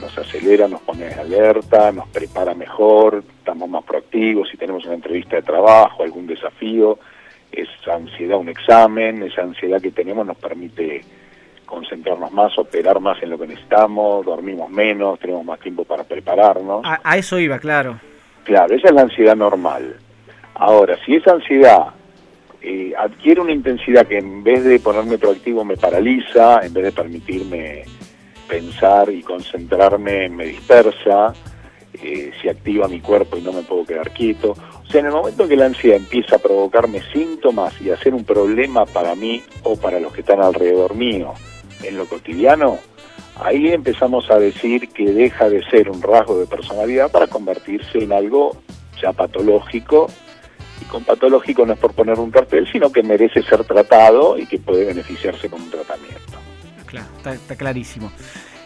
nos 0.00 0.18
acelera, 0.18 0.66
nos 0.66 0.80
pone 0.82 1.06
alerta, 1.06 1.92
nos 1.92 2.08
prepara 2.08 2.54
mejor, 2.54 3.22
estamos 3.38 3.68
más 3.68 3.84
proactivos, 3.84 4.48
si 4.50 4.56
tenemos 4.56 4.84
una 4.84 4.94
entrevista 4.94 5.36
de 5.36 5.42
trabajo, 5.42 6.02
algún 6.02 6.26
desafío, 6.26 6.98
esa 7.52 7.94
ansiedad, 7.94 8.38
un 8.38 8.48
examen, 8.48 9.22
esa 9.22 9.42
ansiedad 9.42 9.80
que 9.80 9.92
tenemos 9.92 10.26
nos 10.26 10.36
permite 10.38 11.04
concentrarnos 11.72 12.30
más, 12.32 12.58
operar 12.58 13.00
más 13.00 13.22
en 13.22 13.30
lo 13.30 13.38
que 13.38 13.46
necesitamos, 13.46 14.26
dormimos 14.26 14.68
menos, 14.68 15.18
tenemos 15.18 15.42
más 15.42 15.58
tiempo 15.58 15.84
para 15.84 16.04
prepararnos. 16.04 16.82
A, 16.84 17.16
eso 17.16 17.38
iba, 17.38 17.58
claro. 17.58 17.98
Claro, 18.44 18.74
esa 18.74 18.88
es 18.88 18.94
la 18.94 19.00
ansiedad 19.00 19.34
normal. 19.34 19.96
Ahora, 20.54 20.98
si 21.06 21.16
esa 21.16 21.32
ansiedad 21.32 21.94
eh, 22.60 22.92
adquiere 22.98 23.40
una 23.40 23.52
intensidad 23.52 24.06
que 24.06 24.18
en 24.18 24.44
vez 24.44 24.62
de 24.64 24.80
ponerme 24.80 25.16
proactivo 25.16 25.64
me 25.64 25.78
paraliza, 25.78 26.60
en 26.62 26.74
vez 26.74 26.84
de 26.84 26.92
permitirme 26.92 27.84
pensar 28.46 29.08
y 29.08 29.22
concentrarme 29.22 30.28
me 30.28 30.44
dispersa, 30.44 31.32
eh, 31.94 32.32
se 32.42 32.50
activa 32.50 32.86
mi 32.86 33.00
cuerpo 33.00 33.38
y 33.38 33.40
no 33.40 33.52
me 33.54 33.62
puedo 33.62 33.86
quedar 33.86 34.10
quieto. 34.10 34.50
O 34.50 34.86
sea, 34.90 35.00
en 35.00 35.06
el 35.06 35.12
momento 35.12 35.48
que 35.48 35.56
la 35.56 35.64
ansiedad 35.64 35.96
empieza 35.96 36.36
a 36.36 36.38
provocarme 36.38 37.00
síntomas 37.14 37.80
y 37.80 37.88
a 37.88 37.96
ser 37.96 38.12
un 38.12 38.24
problema 38.24 38.84
para 38.84 39.14
mí 39.14 39.42
o 39.62 39.74
para 39.76 39.98
los 40.00 40.12
que 40.12 40.20
están 40.20 40.42
alrededor 40.42 40.94
mío, 40.94 41.32
en 41.82 41.96
lo 41.96 42.06
cotidiano, 42.06 42.78
ahí 43.36 43.68
empezamos 43.68 44.30
a 44.30 44.38
decir 44.38 44.88
que 44.88 45.12
deja 45.12 45.48
de 45.48 45.64
ser 45.64 45.90
un 45.90 46.02
rasgo 46.02 46.38
de 46.38 46.46
personalidad 46.46 47.10
para 47.10 47.26
convertirse 47.26 47.98
en 47.98 48.12
algo 48.12 48.62
ya 49.00 49.12
patológico. 49.12 50.08
Y 50.80 50.84
con 50.86 51.04
patológico 51.04 51.64
no 51.64 51.74
es 51.74 51.78
por 51.78 51.92
poner 51.94 52.18
un 52.18 52.30
cartel, 52.30 52.68
sino 52.70 52.90
que 52.90 53.02
merece 53.02 53.42
ser 53.42 53.64
tratado 53.64 54.36
y 54.38 54.46
que 54.46 54.58
puede 54.58 54.84
beneficiarse 54.84 55.48
con 55.48 55.62
un 55.62 55.70
tratamiento. 55.70 56.38
Claro, 56.86 57.06
está, 57.24 57.56
clarísimo. 57.56 58.10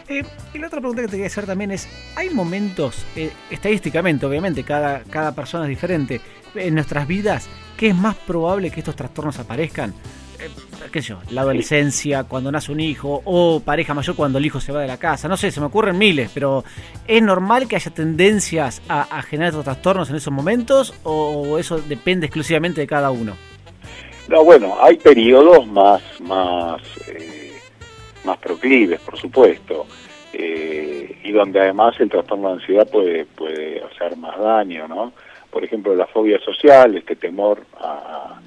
Eh, 0.09 0.23
y 0.53 0.57
la 0.57 0.67
otra 0.67 0.79
pregunta 0.79 1.01
que 1.01 1.07
te 1.07 1.11
quería 1.11 1.27
hacer 1.27 1.45
también 1.45 1.71
es, 1.71 1.87
¿hay 2.15 2.29
momentos, 2.29 3.05
eh, 3.15 3.31
estadísticamente 3.51 4.25
obviamente, 4.25 4.63
cada, 4.63 5.03
cada 5.03 5.35
persona 5.35 5.65
es 5.65 5.69
diferente, 5.69 6.21
en 6.55 6.73
nuestras 6.73 7.07
vidas, 7.07 7.47
que 7.77 7.89
es 7.89 7.95
más 7.95 8.15
probable 8.15 8.71
que 8.71 8.79
estos 8.79 8.95
trastornos 8.95 9.37
aparezcan? 9.39 9.93
Eh, 10.39 10.49
qué 10.91 11.01
sé 11.01 11.09
yo, 11.09 11.19
la 11.31 11.41
adolescencia, 11.41 12.25
cuando 12.25 12.51
nace 12.51 12.71
un 12.71 12.79
hijo, 12.79 13.21
o 13.25 13.59
pareja 13.59 13.93
mayor 13.93 14.15
cuando 14.15 14.37
el 14.37 14.45
hijo 14.45 14.59
se 14.59 14.71
va 14.71 14.81
de 14.81 14.87
la 14.87 14.97
casa, 14.97 15.27
no 15.27 15.35
sé, 15.35 15.51
se 15.51 15.59
me 15.59 15.65
ocurren 15.65 15.97
miles, 15.97 16.31
pero 16.33 16.63
¿es 17.07 17.21
normal 17.21 17.67
que 17.67 17.75
haya 17.75 17.91
tendencias 17.91 18.81
a, 18.87 19.21
generar 19.23 19.49
estos 19.49 19.65
trastornos 19.65 20.09
en 20.09 20.17
esos 20.17 20.31
momentos 20.31 20.93
o 21.03 21.57
eso 21.57 21.79
depende 21.79 22.27
exclusivamente 22.27 22.81
de 22.81 22.87
cada 22.87 23.09
uno? 23.09 23.35
No, 24.27 24.43
bueno, 24.43 24.75
hay 24.81 24.97
periodos 24.97 25.65
más, 25.67 26.01
más, 26.21 26.81
eh, 27.07 27.53
más 28.23 28.37
proclives, 28.37 28.99
por 28.99 29.17
supuesto, 29.17 29.85
eh, 30.33 31.19
y 31.23 31.31
donde 31.31 31.61
además 31.61 31.95
el 31.99 32.09
trastorno 32.09 32.49
de 32.49 32.53
ansiedad 32.55 32.87
puede, 32.89 33.25
puede 33.25 33.81
hacer 33.83 34.17
más 34.17 34.37
daño, 34.37 34.87
¿no? 34.87 35.13
Por 35.49 35.63
ejemplo, 35.63 35.95
la 35.95 36.05
fobia 36.07 36.39
social, 36.41 36.95
este 36.95 37.15
temor 37.15 37.63
a 37.79 38.39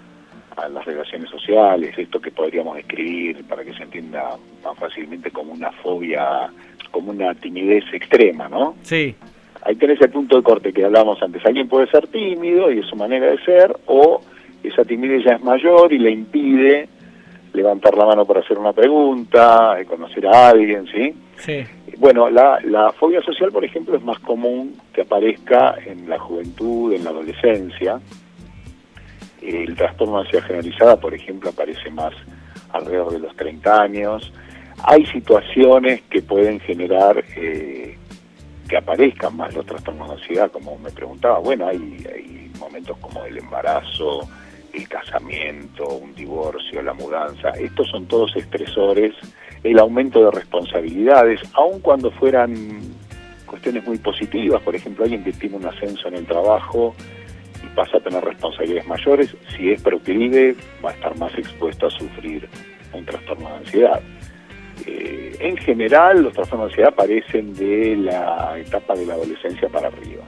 a 0.61 0.69
las 0.69 0.85
relaciones 0.85 1.31
sociales, 1.31 1.97
esto 1.97 2.21
que 2.21 2.31
podríamos 2.31 2.79
escribir 2.79 3.45
para 3.45 3.65
que 3.65 3.73
se 3.75 3.83
entienda 3.83 4.37
más 4.65 4.79
fácilmente 4.79 5.31
como 5.31 5.53
una 5.53 5.71
fobia, 5.73 6.51
como 6.91 7.11
una 7.11 7.35
timidez 7.35 7.85
extrema, 7.93 8.49
¿no? 8.49 8.75
Sí. 8.83 9.15
Ahí 9.63 9.77
tenés 9.77 10.01
el 10.01 10.11
punto 10.11 10.37
de 10.37 10.43
corte 10.43 10.73
que 10.73 10.85
hablamos 10.85 11.23
antes. 11.23 11.45
Alguien 11.45 11.69
puede 11.69 11.87
ser 11.89 12.07
tímido 12.09 12.73
y 12.73 12.79
es 12.79 12.87
su 12.87 12.97
manera 12.97 13.27
de 13.27 13.39
ser, 13.45 13.77
o 13.87 14.23
esa 14.63 14.85
timidez 14.85 15.25
ya 15.25 15.33
es 15.33 15.43
mayor 15.43 15.93
y 15.93 15.99
le 15.99 16.11
impide 16.11 16.89
levantar 17.53 17.97
la 17.97 18.07
mano 18.07 18.25
para 18.25 18.41
hacer 18.41 18.59
una 18.59 18.73
pregunta, 18.73 19.77
conocer 19.89 20.27
a 20.27 20.51
alguien, 20.51 20.87
¿sí? 20.87 21.15
Sí. 21.37 21.65
Bueno, 21.99 22.31
la, 22.31 22.61
la 22.65 22.93
fobia 22.93 23.21
social, 23.23 23.51
por 23.51 23.65
ejemplo, 23.65 23.97
es 23.97 24.03
más 24.03 24.19
común 24.21 24.77
que 24.93 25.03
aparezca 25.03 25.77
en 25.85 26.09
la 26.09 26.19
juventud, 26.19 26.95
en 26.95 27.05
la 27.05 27.11
adolescencia, 27.11 28.01
el 29.43 29.75
trastorno 29.75 30.17
de 30.17 30.21
ansiedad 30.23 30.47
generalizada, 30.47 31.01
por 31.01 31.15
ejemplo, 31.15 31.51
aparece 31.51 31.91
más 31.91 32.13
alrededor 32.73 33.13
de 33.13 33.19
los 33.21 33.37
30 33.37 33.83
años. 33.83 34.33
Hay 34.85 35.05
situaciones 35.07 36.03
que 36.11 36.23
pueden 36.23 36.61
generar 36.61 37.23
eh, 37.37 37.97
que 38.69 38.77
aparezcan 38.77 39.37
más 39.37 39.55
los 39.55 39.67
trastornos 39.67 40.09
de 40.09 40.15
ansiedad, 40.15 40.51
como 40.51 40.79
me 40.79 40.91
preguntaba. 40.91 41.39
Bueno, 41.39 41.67
hay, 41.67 42.07
hay 42.15 42.51
momentos 42.59 42.97
como 42.99 43.25
el 43.25 43.39
embarazo, 43.39 44.29
el 44.73 44.89
casamiento, 44.89 45.89
un 45.89 46.15
divorcio, 46.15 46.83
la 46.83 46.95
mudanza. 46.95 47.51
Estos 47.51 47.89
son 47.89 48.07
todos 48.07 48.35
estresores. 48.37 49.15
El 49.63 49.79
aumento 49.79 50.25
de 50.25 50.31
responsabilidades, 50.31 51.41
aun 51.53 51.81
cuando 51.81 52.11
fueran 52.13 52.81
cuestiones 53.45 53.85
muy 53.85 53.99
positivas, 53.99 54.63
por 54.63 54.75
ejemplo, 54.75 55.05
alguien 55.05 55.25
que 55.25 55.33
tiene 55.33 55.57
un 55.57 55.67
ascenso 55.67 56.09
en 56.09 56.15
el 56.15 56.25
trabajo, 56.25 56.95
pasa 57.69 57.99
a 57.99 58.01
tener 58.01 58.25
responsabilidades 58.25 58.87
mayores, 58.87 59.37
si 59.57 59.71
es 59.71 59.83
proclive 59.83 60.55
va 60.85 60.91
a 60.91 60.95
estar 60.95 61.17
más 61.19 61.33
expuesto 61.37 61.87
a 61.87 61.91
sufrir 61.91 62.49
un 62.93 63.05
trastorno 63.05 63.49
de 63.49 63.57
ansiedad. 63.57 64.01
Eh, 64.87 65.37
en 65.41 65.57
general, 65.57 66.23
los 66.23 66.33
trastornos 66.33 66.69
de 66.69 66.73
ansiedad 66.73 66.93
aparecen 66.93 67.55
de 67.55 67.97
la 67.97 68.59
etapa 68.59 68.95
de 68.95 69.07
la 69.07 69.15
adolescencia 69.15 69.69
para 69.69 69.89
arriba. 69.89 70.25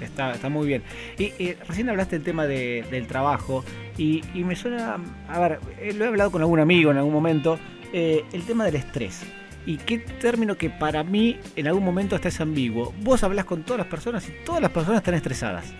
Está, 0.00 0.32
está 0.32 0.48
muy 0.48 0.66
bien. 0.66 0.82
Y, 1.18 1.52
recién 1.68 1.88
hablaste 1.90 2.16
del 2.16 2.24
tema 2.24 2.46
del 2.46 3.06
trabajo 3.06 3.64
y, 3.98 4.22
me 4.34 4.56
suena, 4.56 4.96
a 5.28 5.40
ver, 5.40 5.60
eh, 5.80 5.92
lo 5.92 6.04
he 6.04 6.08
hablado 6.08 6.30
con 6.30 6.40
algún 6.40 6.58
amigo 6.58 6.90
en 6.90 6.96
algún 6.96 7.12
momento, 7.12 7.58
eh, 7.92 8.24
el 8.32 8.42
tema 8.44 8.64
del 8.64 8.76
estrés. 8.76 9.24
Y 9.66 9.76
qué 9.76 9.98
término 9.98 10.56
que 10.56 10.70
para 10.70 11.04
mí 11.04 11.38
en 11.54 11.66
algún 11.66 11.84
momento 11.84 12.16
está 12.16 12.28
es 12.28 12.40
ambiguo. 12.40 12.94
Vos 13.02 13.22
hablas 13.22 13.44
con 13.44 13.62
todas 13.62 13.78
las 13.78 13.88
personas 13.88 14.26
y 14.28 14.32
todas 14.44 14.62
las 14.62 14.70
personas 14.70 15.00
están 15.00 15.14
estresadas. 15.14 15.74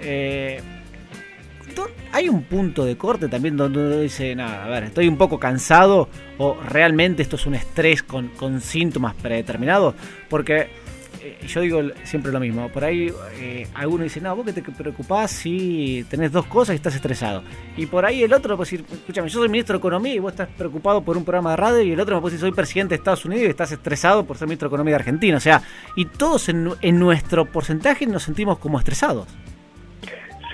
Eh, 0.00 0.60
hay 2.12 2.28
un 2.28 2.42
punto 2.42 2.84
de 2.84 2.96
corte 2.96 3.28
también 3.28 3.56
donde 3.56 3.78
uno 3.78 4.00
dice, 4.00 4.34
nada, 4.36 4.66
a 4.66 4.68
ver, 4.68 4.84
estoy 4.84 5.08
un 5.08 5.16
poco 5.16 5.40
cansado 5.40 6.08
o 6.36 6.58
realmente 6.68 7.22
esto 7.22 7.36
es 7.36 7.46
un 7.46 7.54
estrés 7.54 8.02
con, 8.02 8.60
síntomas 8.60 9.14
predeterminados, 9.14 9.94
porque 10.28 10.68
yo 11.46 11.60
digo 11.60 11.80
siempre 12.04 12.32
lo 12.32 12.40
mismo, 12.40 12.68
por 12.68 12.84
ahí 12.84 13.12
eh, 13.38 13.66
alguno 13.74 14.04
dice, 14.04 14.20
no, 14.20 14.34
vos 14.34 14.44
que 14.44 14.52
te 14.52 14.62
preocupás 14.62 15.30
si 15.30 16.04
tenés 16.08 16.32
dos 16.32 16.46
cosas 16.46 16.74
y 16.74 16.76
estás 16.76 16.94
estresado. 16.94 17.42
Y 17.76 17.86
por 17.86 18.04
ahí 18.04 18.22
el 18.22 18.32
otro 18.32 18.56
puede 18.56 18.70
decir, 18.70 18.84
escúchame, 18.90 19.28
yo 19.28 19.40
soy 19.40 19.48
ministro 19.48 19.74
de 19.74 19.78
Economía 19.78 20.14
y 20.14 20.18
vos 20.18 20.32
estás 20.32 20.48
preocupado 20.48 21.02
por 21.02 21.16
un 21.16 21.24
programa 21.24 21.50
de 21.50 21.56
radio 21.56 21.82
y 21.82 21.92
el 21.92 22.00
otro 22.00 22.14
me 22.16 22.20
puede 22.20 22.32
decir, 22.34 22.48
soy 22.48 22.54
presidente 22.54 22.94
de 22.94 22.96
Estados 22.96 23.24
Unidos 23.24 23.46
y 23.46 23.50
estás 23.50 23.72
estresado 23.72 24.24
por 24.24 24.36
ser 24.36 24.48
ministro 24.48 24.68
de 24.68 24.70
Economía 24.70 24.92
de 24.92 24.96
Argentina. 24.96 25.36
O 25.36 25.40
sea, 25.40 25.62
y 25.96 26.06
todos 26.06 26.48
en, 26.48 26.70
en 26.80 26.98
nuestro 26.98 27.44
porcentaje 27.46 28.06
nos 28.06 28.22
sentimos 28.22 28.58
como 28.58 28.78
estresados. 28.78 29.28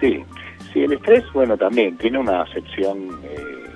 Sí, 0.01 0.23
sí, 0.73 0.81
el 0.81 0.93
estrés, 0.93 1.25
bueno, 1.33 1.57
también 1.57 1.97
tiene 1.97 2.19
una 2.19 2.43
acepción, 2.43 3.21
eh, 3.25 3.67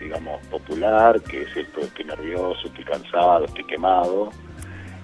digamos, 0.00 0.44
popular, 0.48 1.20
que 1.22 1.42
es 1.42 1.56
esto, 1.56 1.80
estoy 1.80 2.04
nervioso, 2.04 2.66
estoy 2.66 2.84
cansado, 2.84 3.44
estoy 3.46 3.64
quemado. 3.64 4.30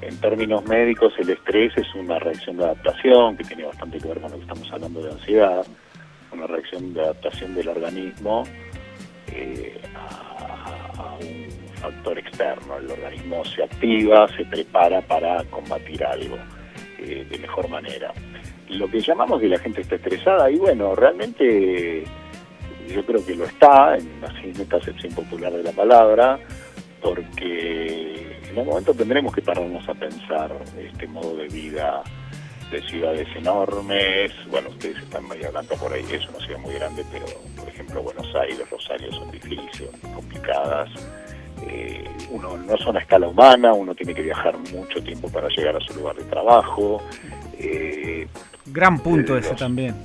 En 0.00 0.16
términos 0.18 0.64
médicos, 0.64 1.12
el 1.18 1.30
estrés 1.30 1.76
es 1.76 1.94
una 1.94 2.18
reacción 2.18 2.56
de 2.56 2.64
adaptación 2.64 3.36
que 3.36 3.44
tiene 3.44 3.64
bastante 3.64 3.98
que 3.98 4.08
ver 4.08 4.20
con 4.20 4.30
lo 4.30 4.36
que 4.36 4.42
estamos 4.42 4.72
hablando 4.72 5.02
de 5.02 5.12
ansiedad, 5.12 5.66
una 6.32 6.46
reacción 6.46 6.94
de 6.94 7.02
adaptación 7.02 7.54
del 7.54 7.68
organismo 7.68 8.44
eh, 9.32 9.80
a, 9.94 11.16
un 11.20 11.48
factor 11.76 12.18
externo. 12.18 12.78
El 12.78 12.90
organismo 12.90 13.44
se 13.44 13.62
activa, 13.62 14.26
se 14.36 14.44
prepara 14.46 15.02
para 15.02 15.44
combatir 15.44 16.02
algo 16.04 16.36
eh, 16.98 17.26
de 17.28 17.38
mejor 17.38 17.68
manera 17.68 18.12
lo 18.70 18.88
que 18.88 19.00
llamamos 19.00 19.40
que 19.40 19.48
la 19.48 19.58
gente 19.58 19.80
está 19.80 19.96
estresada, 19.96 20.50
y 20.50 20.56
bueno, 20.56 20.94
realmente 20.94 22.04
yo 22.88 23.04
creo 23.04 23.24
que 23.24 23.34
lo 23.34 23.44
está, 23.44 23.96
en, 23.96 24.08
en 24.42 24.60
esta 24.60 24.76
acepción 24.76 25.12
popular 25.12 25.52
de 25.52 25.62
la 25.62 25.72
palabra, 25.72 26.38
porque 27.02 28.29
en 28.50 28.58
un 28.58 28.66
momento 28.66 28.94
tendremos 28.94 29.34
que 29.34 29.42
pararnos 29.42 29.88
a 29.88 29.94
pensar 29.94 30.52
este 30.78 31.06
modo 31.06 31.36
de 31.36 31.48
vida 31.48 32.02
de 32.70 32.80
ciudades 32.82 33.26
enormes, 33.34 34.32
bueno, 34.48 34.68
ustedes 34.68 34.98
están 34.98 35.26
medio 35.28 35.48
hablando 35.48 35.74
por 35.74 35.92
ahí, 35.92 36.04
es 36.12 36.28
una 36.28 36.38
ciudad 36.38 36.60
muy 36.60 36.74
grande, 36.74 37.04
pero 37.10 37.26
por 37.56 37.68
ejemplo 37.68 38.02
Buenos 38.02 38.32
Aires, 38.36 38.70
Rosario 38.70 39.12
son 39.12 39.30
difíciles, 39.32 39.90
complicadas, 40.14 40.88
eh, 41.66 42.04
uno 42.30 42.56
no 42.56 42.76
son 42.76 42.96
a 42.96 43.00
escala 43.00 43.26
humana, 43.26 43.72
uno 43.72 43.94
tiene 43.94 44.14
que 44.14 44.22
viajar 44.22 44.56
mucho 44.72 45.02
tiempo 45.02 45.28
para 45.30 45.48
llegar 45.48 45.76
a 45.76 45.80
su 45.80 45.94
lugar 45.94 46.14
de 46.14 46.24
trabajo, 46.24 47.02
eh, 47.58 48.28
gran 48.66 49.00
punto 49.00 49.36
ese 49.36 49.54
también. 49.54 49.96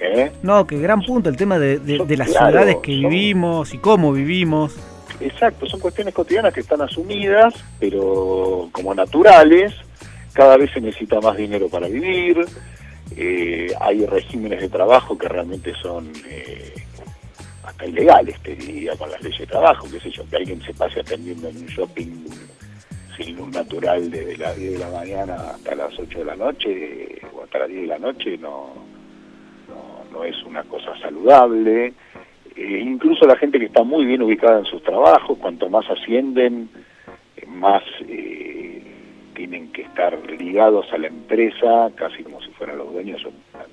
¿Eh? 0.00 0.30
No, 0.42 0.66
que 0.66 0.78
gran 0.78 1.00
punto 1.00 1.30
el 1.30 1.36
tema 1.36 1.58
de, 1.58 1.78
las 2.16 2.30
ciudades 2.30 2.76
que 2.82 2.92
vivimos 2.92 3.72
y 3.72 3.78
cómo 3.78 4.12
vivimos. 4.12 4.76
Exacto, 5.20 5.66
son 5.66 5.80
cuestiones 5.80 6.12
cotidianas 6.12 6.52
que 6.52 6.60
están 6.60 6.82
asumidas, 6.82 7.54
pero 7.78 8.68
como 8.72 8.94
naturales, 8.94 9.72
cada 10.32 10.56
vez 10.56 10.70
se 10.72 10.80
necesita 10.80 11.20
más 11.20 11.36
dinero 11.36 11.68
para 11.68 11.88
vivir, 11.88 12.44
eh, 13.16 13.72
hay 13.80 14.04
regímenes 14.06 14.60
de 14.60 14.68
trabajo 14.68 15.16
que 15.16 15.28
realmente 15.28 15.72
son 15.80 16.12
eh, 16.26 16.74
hasta 17.64 17.86
ilegales, 17.86 18.40
te 18.42 18.56
diría, 18.56 18.96
con 18.96 19.10
las 19.10 19.22
leyes 19.22 19.40
de 19.40 19.46
trabajo, 19.46 19.86
qué 19.90 20.00
sé 20.00 20.10
yo, 20.10 20.28
que 20.28 20.36
alguien 20.36 20.60
se 20.62 20.74
pase 20.74 21.00
atendiendo 21.00 21.48
en 21.48 21.58
un 21.58 21.66
shopping 21.66 22.26
sin 23.16 23.36
luz 23.36 23.48
natural 23.54 24.10
desde 24.10 24.36
las 24.36 24.56
10 24.56 24.72
de 24.72 24.78
la 24.78 24.90
mañana 24.90 25.34
hasta 25.54 25.74
las 25.74 25.98
8 25.98 26.18
de 26.18 26.24
la 26.24 26.36
noche 26.36 27.18
o 27.32 27.44
hasta 27.44 27.60
las 27.60 27.68
10 27.68 27.82
de 27.82 27.86
la 27.86 27.98
noche 27.98 28.38
no, 28.38 28.74
no, 30.12 30.24
es 30.24 30.42
una 30.44 30.62
cosa 30.64 30.98
saludable. 31.00 31.92
Eh, 32.56 32.80
incluso 32.84 33.26
la 33.26 33.36
gente 33.36 33.58
que 33.58 33.66
está 33.66 33.82
muy 33.82 34.04
bien 34.04 34.22
ubicada 34.22 34.58
en 34.58 34.64
sus 34.64 34.82
trabajos, 34.82 35.38
cuanto 35.38 35.68
más 35.68 35.88
ascienden, 35.90 36.68
más 37.46 37.82
eh, 38.08 38.82
tienen 39.34 39.72
que 39.72 39.82
estar 39.82 40.18
ligados 40.38 40.86
a 40.92 40.98
la 40.98 41.08
empresa, 41.08 41.90
casi 41.94 42.22
como 42.22 42.40
si 42.40 42.50
fueran 42.52 42.78
los 42.78 42.92
dueños. 42.92 43.22
Yo 43.22 43.30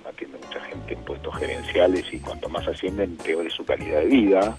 atiendo 0.07 0.37
mucha 0.37 0.59
gente 0.61 0.93
en 0.93 1.03
puestos 1.05 1.35
gerenciales 1.37 2.11
y 2.11 2.19
cuanto 2.19 2.49
más 2.49 2.67
ascienden, 2.67 3.17
peor 3.17 3.45
es 3.45 3.53
su 3.53 3.65
calidad 3.65 3.99
de 4.01 4.07
vida, 4.07 4.57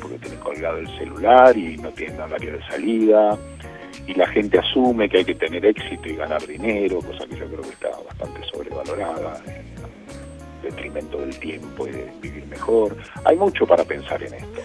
porque 0.00 0.18
tienen 0.18 0.40
colgado 0.40 0.78
el 0.78 0.88
celular 0.98 1.56
y 1.56 1.76
no 1.78 1.90
tienen 1.90 2.20
horario 2.20 2.52
de 2.52 2.62
salida 2.64 3.38
y 4.06 4.14
la 4.14 4.26
gente 4.28 4.58
asume 4.58 5.08
que 5.08 5.18
hay 5.18 5.24
que 5.24 5.34
tener 5.34 5.64
éxito 5.64 6.08
y 6.08 6.16
ganar 6.16 6.44
dinero, 6.46 7.00
cosa 7.00 7.26
que 7.26 7.36
yo 7.36 7.46
creo 7.46 7.62
que 7.62 7.70
está 7.70 7.90
bastante 8.04 8.42
sobrevalorada, 8.50 9.42
detrimento 10.62 11.18
del 11.18 11.38
tiempo 11.38 11.86
y 11.86 11.92
de 11.92 12.12
vivir 12.20 12.46
mejor. 12.46 12.96
Hay 13.24 13.36
mucho 13.36 13.66
para 13.66 13.84
pensar 13.84 14.22
en 14.22 14.34
esto. 14.34 14.60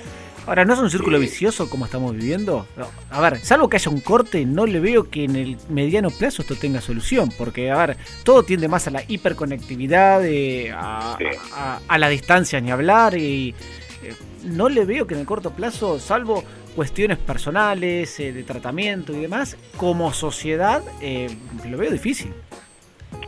Ahora, 0.47 0.63
¿no 0.63 0.73
es 0.73 0.79
un 0.79 0.91
círculo 0.91 1.19
vicioso 1.19 1.69
como 1.69 1.85
estamos 1.85 2.13
viviendo? 2.13 2.67
A 3.09 3.19
ver, 3.19 3.39
salvo 3.39 3.67
que 3.67 3.77
haya 3.77 3.89
un 3.89 3.99
corte, 3.99 4.45
no 4.45 4.67
le 4.67 4.79
veo 4.79 5.09
que 5.09 5.23
en 5.23 5.35
el 5.35 5.57
mediano 5.69 6.11
plazo 6.11 6.43
esto 6.43 6.55
tenga 6.55 6.81
solución, 6.81 7.31
porque, 7.35 7.71
a 7.71 7.77
ver, 7.77 7.97
todo 8.23 8.43
tiende 8.43 8.67
más 8.67 8.87
a 8.87 8.91
la 8.91 9.03
hiperconectividad, 9.07 10.23
eh, 10.23 10.71
a, 10.71 11.17
a, 11.87 11.97
la 11.97 12.09
distancia 12.09 12.61
ni 12.61 12.69
hablar, 12.69 13.17
y 13.17 13.55
eh, 14.03 14.13
no 14.43 14.69
le 14.69 14.85
veo 14.85 15.07
que 15.07 15.15
en 15.15 15.21
el 15.21 15.25
corto 15.25 15.49
plazo, 15.49 15.99
salvo 15.99 16.43
cuestiones 16.75 17.17
personales, 17.17 18.17
de 18.17 18.43
tratamiento 18.43 19.13
y 19.13 19.21
demás, 19.21 19.57
como 19.77 20.13
sociedad 20.13 20.83
lo 21.67 21.77
veo 21.77 21.89
difícil. 21.89 22.33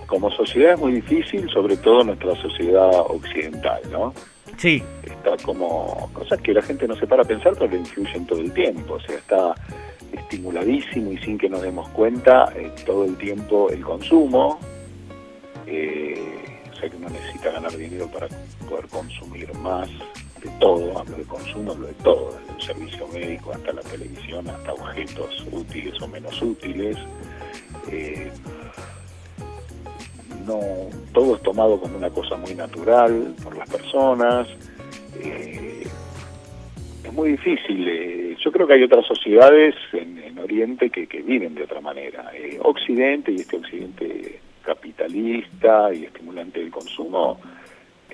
Como 0.07 0.31
sociedad 0.31 0.73
es 0.73 0.79
muy 0.79 0.93
difícil, 0.93 1.49
sobre 1.49 1.77
todo 1.77 2.03
nuestra 2.03 2.35
sociedad 2.41 2.89
occidental, 3.07 3.81
¿no? 3.91 4.13
Sí. 4.57 4.81
Está 5.03 5.37
como 5.43 6.09
cosas 6.13 6.41
que 6.41 6.53
la 6.53 6.61
gente 6.61 6.87
no 6.87 6.95
se 6.95 7.05
para 7.05 7.23
a 7.23 7.25
pensar, 7.25 7.53
pero 7.53 7.71
le 7.71 7.77
influyen 7.77 8.25
todo 8.25 8.39
el 8.39 8.51
tiempo. 8.53 8.95
O 8.95 8.99
sea, 9.01 9.15
está 9.15 9.53
estimuladísimo 10.11 11.11
y 11.11 11.17
sin 11.19 11.37
que 11.37 11.49
nos 11.49 11.61
demos 11.61 11.87
cuenta 11.89 12.51
eh, 12.55 12.71
todo 12.85 13.05
el 13.05 13.17
tiempo 13.17 13.69
el 13.69 13.83
consumo. 13.83 14.59
Eh, 15.65 16.35
o 16.71 16.79
sea 16.79 16.89
que 16.89 16.95
uno 16.95 17.09
necesita 17.09 17.51
ganar 17.51 17.75
dinero 17.75 18.07
para 18.07 18.27
poder 18.69 18.87
consumir 18.87 19.53
más 19.55 19.89
de 20.41 20.49
todo, 20.59 20.99
hablo 20.99 21.17
de 21.17 21.23
consumo, 21.23 21.71
hablo 21.71 21.87
de 21.87 21.93
todo, 21.95 22.31
desde 22.39 22.53
un 22.53 22.61
servicio 22.61 23.07
médico 23.07 23.51
hasta 23.51 23.73
la 23.73 23.81
televisión, 23.81 24.47
hasta 24.47 24.73
objetos 24.73 25.45
útiles 25.51 26.01
o 26.01 26.07
menos 26.07 26.41
útiles. 26.41 26.97
Eh, 27.91 28.31
no, 30.48 30.60
todo 31.13 31.36
es 31.36 31.42
tomado 31.44 31.80
como 31.80 31.98
una 31.98 32.10
cosa 32.10 32.38
muy 32.38 32.56
natural 32.56 33.36
por 33.44 33.56
las 33.56 33.70
personas. 33.70 34.48
Eh, 35.22 35.84
es 37.04 37.13
muy 37.13 37.32
difícil. 37.32 37.88
Eh, 37.88 38.38
yo 38.39 38.51
creo 38.51 38.66
que 38.66 38.74
hay 38.74 38.84
otras 38.84 39.06
sociedades 39.06 39.75
en, 39.94 40.18
Oriente 40.38 40.89
que, 40.89 41.22
viven 41.24 41.56
de 41.56 41.63
otra 41.63 41.82
manera. 41.82 42.32
Eh, 42.34 42.58
Occidente 42.62 43.34
y 43.34 43.38
este 43.38 43.58
Occidente 43.58 44.39
capitalista 44.63 45.94
y 45.94 46.06
estimulante 46.06 46.62
del 46.62 46.72
consumo 46.72 47.38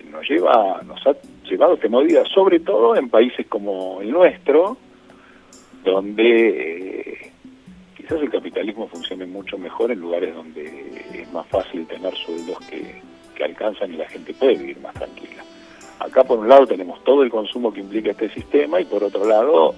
nos 0.09 0.27
lleva, 0.27 0.81
nos 0.83 1.05
ha 1.05 1.15
llevado 1.47 1.73
a 1.73 1.75
este 1.75 1.89
movida, 1.89 2.23
sobre 2.25 2.59
todo 2.59 2.95
en 2.95 3.09
países 3.09 3.45
como 3.47 4.01
el 4.01 4.11
nuestro, 4.11 4.77
donde 5.83 7.02
quizás 8.03 8.21
el 8.21 8.29
capitalismo 8.29 8.85
funcione 8.89 9.25
mucho 9.25 9.57
mejor 9.57 9.89
en 9.89 10.01
lugares 10.01 10.35
donde 10.35 11.05
es 11.13 11.31
más 11.31 11.47
fácil 11.47 11.87
tener 11.87 12.13
sueldos 12.17 12.57
que, 12.69 13.01
alcanzan 13.43 13.93
y 13.93 13.97
la 13.97 14.07
gente 14.07 14.33
puede 14.33 14.55
vivir 14.55 14.79
más 14.79 14.93
tranquila. 14.93 15.43
Acá 15.99 16.23
por 16.23 16.39
un 16.39 16.47
lado 16.47 16.65
tenemos 16.65 17.03
todo 17.03 17.23
el 17.23 17.29
consumo 17.29 17.73
que 17.73 17.81
implica 17.81 18.11
este 18.11 18.29
sistema 18.29 18.79
y 18.79 18.85
por 18.85 19.03
otro 19.03 19.25
lado 19.25 19.75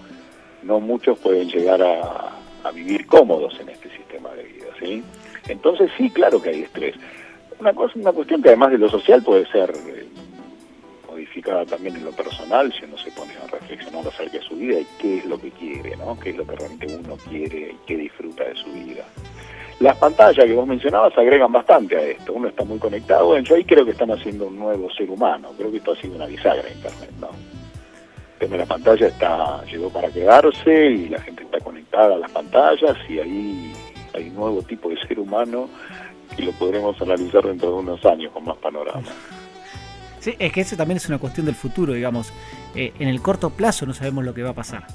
no 0.61 0.79
muchos 0.79 1.17
pueden 1.17 1.49
llegar 1.49 1.81
a, 1.81 2.31
vivir 2.73 3.07
cómodos 3.07 3.59
en 3.59 3.69
este 3.69 3.89
sistema 3.89 4.29
de 4.33 4.43
vida, 4.43 4.65
¿sí? 4.79 5.03
Entonces 5.47 5.91
sí, 5.97 6.09
claro 6.09 6.41
que 6.41 6.49
hay 6.49 6.61
estrés. 6.61 6.95
Una 7.59 7.73
cosa, 7.73 7.93
una 7.95 8.11
cuestión 8.11 8.41
que 8.41 8.49
además 8.49 8.71
de 8.71 8.79
lo 8.79 8.89
social 8.89 9.23
puede 9.23 9.45
ser 9.47 9.71
eh, 9.71 10.07
también 11.67 11.95
en 11.95 12.05
lo 12.05 12.11
personal, 12.11 12.73
si 12.73 12.85
uno 12.85 12.97
se 12.97 13.11
pone 13.11 13.33
a 13.35 13.47
reflexionar 13.47 14.07
acerca 14.07 14.37
de 14.37 14.43
su 14.43 14.55
vida 14.55 14.79
y 14.79 14.87
qué 14.99 15.17
es 15.19 15.25
lo 15.25 15.39
que 15.39 15.51
quiere, 15.51 15.95
¿no? 15.97 16.17
qué 16.19 16.31
es 16.31 16.37
lo 16.37 16.45
que 16.45 16.55
realmente 16.55 16.87
uno 16.87 17.17
quiere 17.29 17.71
y 17.71 17.77
qué 17.85 17.97
disfruta 17.97 18.43
de 18.43 18.55
su 18.55 18.71
vida. 18.71 19.05
Las 19.79 19.97
pantallas 19.97 20.45
que 20.45 20.53
vos 20.53 20.65
mencionabas 20.65 21.17
agregan 21.17 21.51
bastante 21.51 21.97
a 21.97 22.01
esto, 22.01 22.33
uno 22.33 22.47
está 22.47 22.63
muy 22.63 22.79
conectado, 22.79 23.27
bueno, 23.27 23.43
yo 23.43 23.55
ahí 23.55 23.65
creo 23.65 23.83
que 23.83 23.91
están 23.91 24.11
haciendo 24.11 24.47
un 24.47 24.57
nuevo 24.57 24.89
ser 24.91 25.09
humano, 25.09 25.51
creo 25.57 25.69
que 25.71 25.77
esto 25.77 25.91
ha 25.91 25.95
sido 25.97 26.15
una 26.15 26.27
bisagra 26.27 26.69
Internet, 26.69 27.11
¿no? 27.19 27.29
la 28.39 28.65
pantalla 28.65 29.07
está, 29.07 29.65
llegó 29.65 29.89
para 29.89 30.09
quedarse 30.09 30.85
y 30.91 31.09
la 31.09 31.19
gente 31.19 31.43
está 31.43 31.59
conectada 31.59 32.15
a 32.15 32.19
las 32.19 32.31
pantallas 32.31 32.95
y 33.09 33.19
ahí 33.19 33.73
hay 34.13 34.29
un 34.29 34.35
nuevo 34.35 34.61
tipo 34.61 34.89
de 34.89 34.97
ser 35.07 35.19
humano 35.19 35.67
y 36.37 36.43
lo 36.43 36.51
podremos 36.53 37.01
analizar 37.01 37.43
dentro 37.43 37.69
de 37.69 37.75
unos 37.75 38.05
años 38.05 38.31
con 38.31 38.45
más 38.45 38.57
panorama. 38.57 39.07
Sí, 40.25 40.35
es 40.39 40.51
que 40.51 40.61
eso 40.61 40.75
también 40.75 40.97
es 40.97 41.07
una 41.07 41.19
cuestión 41.19 41.45
del 41.45 41.53
futuro, 41.53 41.93
digamos. 41.93 42.33
Eh, 42.73 42.93
en 42.97 43.09
el 43.09 43.21
corto 43.21 43.51
plazo 43.51 43.85
no 43.85 43.93
sabemos 43.93 44.25
lo 44.25 44.33
que 44.33 44.41
va 44.41 44.49
a 44.49 44.53
pasar. 44.55 44.87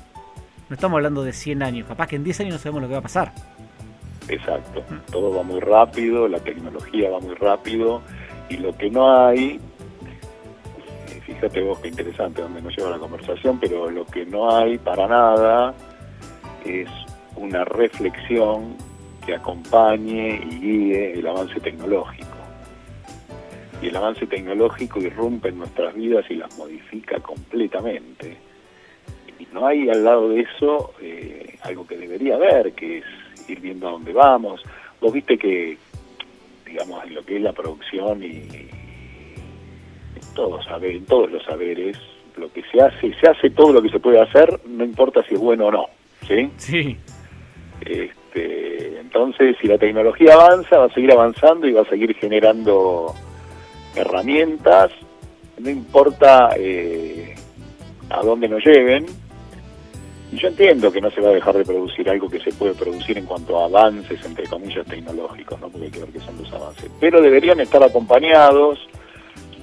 No 0.69 0.75
estamos 0.75 0.97
hablando 0.97 1.23
de 1.23 1.33
100 1.33 1.63
años, 1.63 1.87
capaz 1.87 2.09
que 2.09 2.17
en 2.17 2.25
10 2.25 2.41
años 2.41 2.55
no 2.55 2.59
sabemos 2.59 2.83
lo 2.83 2.89
que 2.89 2.95
va 2.95 2.99
a 2.99 3.03
pasar. 3.03 3.33
Exacto, 4.29 4.81
mm. 4.81 5.13
todo 5.13 5.33
va 5.33 5.45
muy 5.45 5.61
rápido, 5.61 6.27
la 6.27 6.41
tecnología 6.41 7.11
va 7.11 7.21
muy 7.21 7.37
rápido 7.37 8.03
y 8.49 8.57
lo 8.57 8.77
que 8.77 8.91
no 8.91 9.25
hay, 9.25 9.61
fíjate 11.25 11.63
vos 11.63 11.79
qué 11.79 11.87
interesante 11.87 12.43
donde 12.43 12.61
nos 12.63 12.77
lleva 12.77 12.91
la 12.91 12.99
conversación, 12.99 13.61
pero 13.61 13.89
lo 13.89 14.05
que 14.07 14.27
no 14.27 14.53
hay 14.53 14.79
para 14.79 15.07
nada 15.07 15.75
es 16.65 16.89
una 17.37 17.65
reflexión 17.65 18.75
que 19.25 19.37
acompañe 19.37 20.41
y 20.51 20.59
guíe 20.59 21.13
el 21.21 21.27
avance 21.29 21.61
tecnológico 21.61 22.30
y 23.83 23.89
el 23.89 23.97
avance 23.97 24.27
tecnológico 24.27 25.01
irrumpe 25.01 25.49
en 25.49 25.59
nuestras 25.59 25.95
vidas 25.95 26.25
y 26.31 26.35
las 26.35 26.57
modifica 26.59 27.19
completamente. 27.21 28.37
Y 29.39 29.47
no 29.55 29.67
hay 29.67 29.89
al 29.89 30.05
lado 30.05 30.29
de 30.29 30.41
eso 30.41 30.93
eh, 31.01 31.57
algo 31.63 31.87
que 31.87 31.97
debería 31.97 32.35
haber, 32.35 32.73
que 32.73 32.99
es 32.99 33.05
ir 33.49 33.61
viendo 33.61 33.89
a 33.89 33.93
dónde 33.93 34.13
vamos. 34.13 34.63
Vos 35.01 35.13
viste 35.13 35.39
que, 35.39 35.79
digamos, 36.67 37.05
en 37.05 37.15
lo 37.15 37.25
que 37.25 37.37
es 37.37 37.43
la 37.43 37.53
producción 37.53 38.23
y, 38.23 38.43
en, 40.17 40.35
todos, 40.35 40.67
en 40.83 41.07
todos 41.07 41.31
los 41.31 41.43
saberes, 41.45 41.97
lo 42.37 42.53
que 42.53 42.63
se 42.71 42.81
hace, 42.83 43.15
se 43.15 43.29
hace 43.29 43.51
todo 43.51 43.73
lo 43.73 43.83
que 43.83 43.89
se 43.89 43.99
puede 43.99 44.21
hacer, 44.21 44.61
no 44.67 44.85
importa 44.85 45.23
si 45.25 45.35
es 45.35 45.41
bueno 45.41 45.67
o 45.67 45.73
no. 45.73 45.87
¿Sí? 46.27 46.51
Sí. 46.59 46.97
Este, 47.81 49.01
entonces, 49.01 49.57
si 49.61 49.69
la 49.69 49.79
tecnología 49.79 50.35
avanza, 50.35 50.79
va 50.79 50.85
a 50.85 50.93
seguir 50.95 51.13
avanzando 51.13 51.67
y 51.67 51.73
va 51.73 51.81
a 51.81 51.89
seguir 51.89 52.15
generando 52.15 53.15
herramientas, 53.95 54.91
no 55.59 55.71
importa 55.71 56.51
eh, 56.57 57.35
a 58.09 58.23
dónde 58.23 58.49
nos 58.49 58.65
lleven. 58.65 59.07
Y 60.33 60.39
yo 60.39 60.49
entiendo 60.49 60.93
que 60.93 61.01
no 61.01 61.11
se 61.11 61.21
va 61.21 61.31
a 61.31 61.35
dejar 61.35 61.57
de 61.57 61.65
producir 61.65 62.09
algo 62.09 62.29
que 62.29 62.39
se 62.41 62.53
puede 62.53 62.75
producir 62.75 63.19
en 63.19 63.27
cuanto 63.27 63.59
a 63.59 63.65
avances, 63.65 64.25
entre 64.25 64.47
comillas, 64.47 64.87
tecnológicos, 64.87 65.61
¿no? 65.61 65.69
porque 65.69 65.87
hay 65.87 65.91
que 65.91 66.01
ver 66.01 66.11
qué 66.11 66.21
son 66.21 66.37
los 66.39 66.53
avances. 66.53 66.89
Pero 67.01 67.21
deberían 67.21 67.59
estar 67.59 67.83
acompañados 67.83 68.79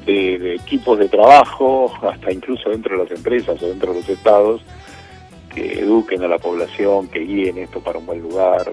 de, 0.05 0.37
de 0.37 0.55
equipos 0.55 0.99
de 0.99 1.07
trabajo, 1.07 1.91
hasta 2.01 2.33
incluso 2.33 2.69
dentro 2.69 2.97
de 2.97 3.03
las 3.03 3.11
empresas 3.17 3.61
o 3.61 3.67
dentro 3.67 3.93
de 3.93 4.01
los 4.01 4.09
estados, 4.09 4.61
que 5.55 5.79
eduquen 5.79 6.21
a 6.23 6.27
la 6.27 6.37
población, 6.37 7.07
que 7.07 7.19
guíen 7.19 7.57
esto 7.59 7.79
para 7.79 7.99
un 7.99 8.05
buen 8.05 8.21
lugar, 8.21 8.71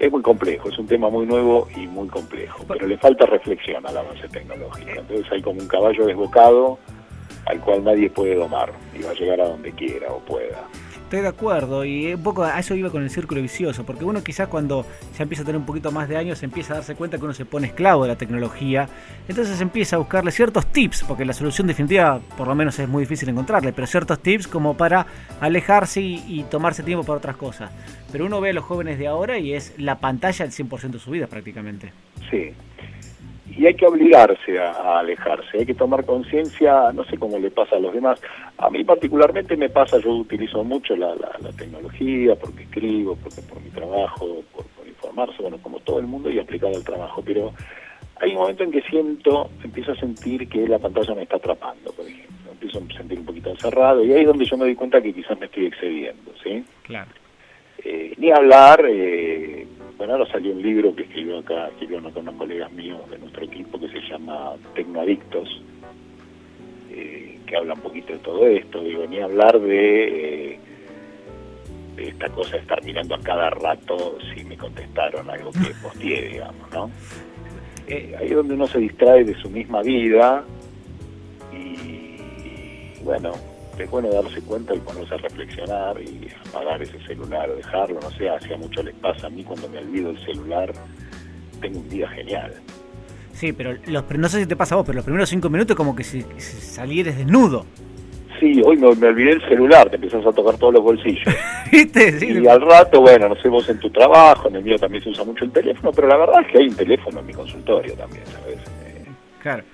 es 0.00 0.10
muy 0.10 0.22
complejo, 0.22 0.70
es 0.70 0.78
un 0.78 0.86
tema 0.86 1.10
muy 1.10 1.26
nuevo 1.26 1.68
y 1.76 1.86
muy 1.86 2.08
complejo, 2.08 2.64
pero 2.66 2.86
le 2.86 2.96
falta 2.96 3.26
reflexión 3.26 3.86
al 3.86 3.98
avance 3.98 4.26
tecnológico. 4.28 4.98
Entonces 4.98 5.30
hay 5.30 5.42
como 5.42 5.60
un 5.60 5.68
caballo 5.68 6.06
desbocado 6.06 6.78
al 7.44 7.60
cual 7.60 7.84
nadie 7.84 8.08
puede 8.08 8.34
domar 8.34 8.72
y 8.98 9.02
va 9.02 9.10
a 9.10 9.14
llegar 9.14 9.40
a 9.42 9.48
donde 9.48 9.72
quiera 9.72 10.10
o 10.10 10.18
pueda. 10.20 10.66
Estoy 11.10 11.22
de 11.22 11.28
acuerdo 11.28 11.84
y 11.84 12.14
un 12.14 12.22
poco 12.22 12.44
a 12.44 12.56
eso 12.60 12.72
iba 12.76 12.88
con 12.88 13.02
el 13.02 13.10
círculo 13.10 13.42
vicioso, 13.42 13.84
porque 13.84 14.04
uno 14.04 14.22
quizás 14.22 14.46
cuando 14.46 14.86
ya 15.18 15.24
empieza 15.24 15.42
a 15.42 15.44
tener 15.44 15.58
un 15.58 15.66
poquito 15.66 15.90
más 15.90 16.08
de 16.08 16.16
años 16.16 16.40
empieza 16.44 16.72
a 16.72 16.76
darse 16.76 16.94
cuenta 16.94 17.18
que 17.18 17.24
uno 17.24 17.34
se 17.34 17.44
pone 17.44 17.66
esclavo 17.66 18.04
de 18.04 18.10
la 18.10 18.16
tecnología, 18.16 18.88
entonces 19.26 19.60
empieza 19.60 19.96
a 19.96 19.98
buscarle 19.98 20.30
ciertos 20.30 20.66
tips, 20.68 21.02
porque 21.02 21.24
la 21.24 21.32
solución 21.32 21.66
definitiva 21.66 22.20
por 22.36 22.46
lo 22.46 22.54
menos 22.54 22.78
es 22.78 22.88
muy 22.88 23.02
difícil 23.02 23.28
encontrarle, 23.28 23.72
pero 23.72 23.88
ciertos 23.88 24.20
tips 24.20 24.46
como 24.46 24.76
para 24.76 25.04
alejarse 25.40 26.00
y, 26.00 26.46
tomarse 26.48 26.84
tiempo 26.84 27.02
para 27.02 27.18
otras 27.18 27.34
cosas. 27.34 27.72
Pero 28.12 28.26
uno 28.26 28.40
ve 28.40 28.50
a 28.50 28.52
los 28.52 28.64
jóvenes 28.64 28.96
de 28.96 29.08
ahora 29.08 29.36
y 29.36 29.52
es 29.52 29.74
la 29.78 29.98
pantalla 29.98 30.44
el 30.44 30.52
100% 30.52 30.90
de 30.90 30.98
su 31.00 31.10
vida 31.10 31.26
prácticamente. 31.26 31.92
Sí, 32.30 32.52
y 33.60 33.66
hay 33.66 33.74
que 33.74 33.86
obligarse 33.86 34.58
a, 34.58 35.00
alejarse, 35.00 35.58
hay 35.58 35.66
que 35.66 35.74
tomar 35.74 36.06
conciencia, 36.06 36.92
no 36.94 37.04
sé 37.04 37.18
cómo 37.18 37.38
le 37.38 37.50
pasa 37.50 37.76
a 37.76 37.78
los 37.78 37.92
demás, 37.92 38.18
a 38.56 38.70
mí 38.70 38.82
particularmente 38.84 39.54
me 39.54 39.68
pasa, 39.68 39.98
yo 39.98 40.12
utilizo 40.12 40.64
mucho 40.64 40.96
la, 40.96 41.14
tecnología 41.58 42.36
porque 42.36 42.62
escribo, 42.62 43.16
porque 43.16 43.42
por 43.42 43.60
mi 43.60 43.68
trabajo, 43.68 44.42
por, 44.54 44.64
informarse, 44.88 45.42
bueno, 45.42 45.58
como 45.62 45.78
todo 45.80 45.98
el 45.98 46.06
mundo 46.06 46.30
y 46.30 46.38
aplicado 46.38 46.74
al 46.74 46.84
trabajo, 46.84 47.22
pero 47.22 47.52
hay 48.16 48.30
un 48.30 48.38
momento 48.38 48.64
en 48.64 48.70
que 48.70 48.80
siento, 48.80 49.50
empiezo 49.62 49.92
a 49.92 49.96
sentir 49.96 50.48
que 50.48 50.66
la 50.66 50.78
pantalla 50.78 51.14
me 51.14 51.24
está 51.24 51.36
atrapando, 51.36 51.92
por 51.92 52.06
ejemplo, 52.06 52.52
empiezo 52.52 52.78
a 52.78 52.96
sentir 52.96 53.18
un 53.18 53.26
poquito 53.26 53.50
encerrado 53.50 54.02
y 54.02 54.14
ahí 54.14 54.22
es 54.22 54.26
donde 54.26 54.46
yo 54.46 54.56
me 54.56 54.64
doy 54.64 54.74
cuenta 54.74 55.02
que 55.02 55.12
quizás 55.12 55.38
me 55.38 55.44
estoy 55.44 55.66
excediendo, 55.66 56.32
¿sí? 56.42 56.64
Claro. 56.84 57.10
Eh, 57.84 58.14
ni 58.16 58.30
hablar, 58.30 58.86
eh, 58.88 59.66
bueno, 60.00 60.14
ahora 60.14 60.32
salió 60.32 60.54
un 60.54 60.62
libro 60.62 60.96
que 60.96 61.02
escribió 61.02 61.40
acá, 61.40 61.68
escribió 61.68 61.98
uno 61.98 62.10
con 62.10 62.22
unos 62.22 62.36
colegas 62.36 62.72
míos 62.72 62.98
de 63.10 63.18
nuestro 63.18 63.44
equipo 63.44 63.78
que 63.78 63.88
se 63.88 64.00
llama 64.00 64.54
Tecnoadictos, 64.74 65.60
eh, 66.88 67.38
que 67.46 67.54
habla 67.54 67.74
un 67.74 67.80
poquito 67.80 68.14
de 68.14 68.18
todo 68.20 68.46
esto, 68.46 68.82
digo, 68.82 69.06
ni 69.06 69.20
hablar 69.20 69.60
de, 69.60 70.58
esta 71.98 72.30
cosa 72.30 72.52
de 72.52 72.62
estar 72.62 72.82
mirando 72.82 73.14
a 73.14 73.20
cada 73.20 73.50
rato 73.50 74.16
si 74.34 74.42
me 74.42 74.56
contestaron 74.56 75.28
algo 75.28 75.50
que 75.52 75.70
posteé, 75.82 76.28
digamos, 76.30 76.70
¿no? 76.72 76.90
Eh, 77.86 78.14
ahí 78.18 78.28
es 78.28 78.36
donde 78.36 78.54
uno 78.54 78.66
se 78.68 78.78
distrae 78.78 79.22
de 79.22 79.34
su 79.34 79.50
misma 79.50 79.82
vida 79.82 80.46
y 81.52 83.02
bueno, 83.04 83.32
es 83.84 83.90
bueno 83.90 84.10
darse 84.10 84.40
cuenta 84.42 84.74
y 84.74 84.78
ponerse 84.80 85.14
a 85.14 85.18
reflexionar 85.18 86.00
y 86.00 86.28
apagar 86.48 86.82
ese 86.82 86.98
celular 87.06 87.50
o 87.50 87.56
dejarlo, 87.56 88.00
no 88.00 88.10
sé, 88.10 88.28
hacía 88.28 88.56
mucho 88.56 88.82
les 88.82 88.94
pasa 88.96 89.26
a 89.26 89.30
mí 89.30 89.44
cuando 89.44 89.68
me 89.68 89.78
olvido 89.78 90.10
el 90.10 90.18
celular, 90.24 90.72
tengo 91.60 91.80
un 91.80 91.88
día 91.88 92.08
genial. 92.08 92.54
Sí, 93.32 93.52
pero 93.52 93.74
los, 93.86 94.10
no 94.10 94.28
sé 94.28 94.40
si 94.40 94.46
te 94.46 94.56
pasa 94.56 94.74
a 94.74 94.78
vos, 94.78 94.86
pero 94.86 94.96
los 94.96 95.04
primeros 95.04 95.28
cinco 95.28 95.48
minutos 95.48 95.76
como 95.76 95.94
que 95.94 96.04
si, 96.04 96.22
salieres 96.38 97.16
desnudo. 97.16 97.64
sí, 98.38 98.60
hoy 98.64 98.76
me, 98.76 98.86
olvidé 98.86 99.32
el 99.32 99.48
celular, 99.48 99.88
te 99.88 99.96
empezás 99.96 100.26
a 100.26 100.32
tocar 100.32 100.56
todos 100.58 100.74
los 100.74 100.82
bolsillos. 100.82 101.34
¿Viste? 101.72 102.18
y 102.26 102.46
al 102.46 102.60
rato, 102.60 103.00
bueno, 103.00 103.28
no 103.28 103.36
sé 103.36 103.48
vos 103.48 103.68
en 103.68 103.78
tu 103.78 103.88
trabajo, 103.90 104.48
en 104.48 104.56
el 104.56 104.64
mío 104.64 104.76
también 104.76 105.02
se 105.02 105.10
usa 105.10 105.24
mucho 105.24 105.44
el 105.44 105.52
teléfono, 105.52 105.92
pero 105.92 106.08
la 106.08 106.16
verdad 106.16 106.42
es 106.42 106.52
que 106.52 106.58
hay 106.58 106.68
un 106.68 106.74
teléfono 106.74 107.20
en 107.20 107.26
mi 107.26 107.32
consultorio 107.32 107.94
también, 107.94 108.26
¿sabes? 108.26 108.58
Eh, 108.84 109.06
claro. 109.40 109.64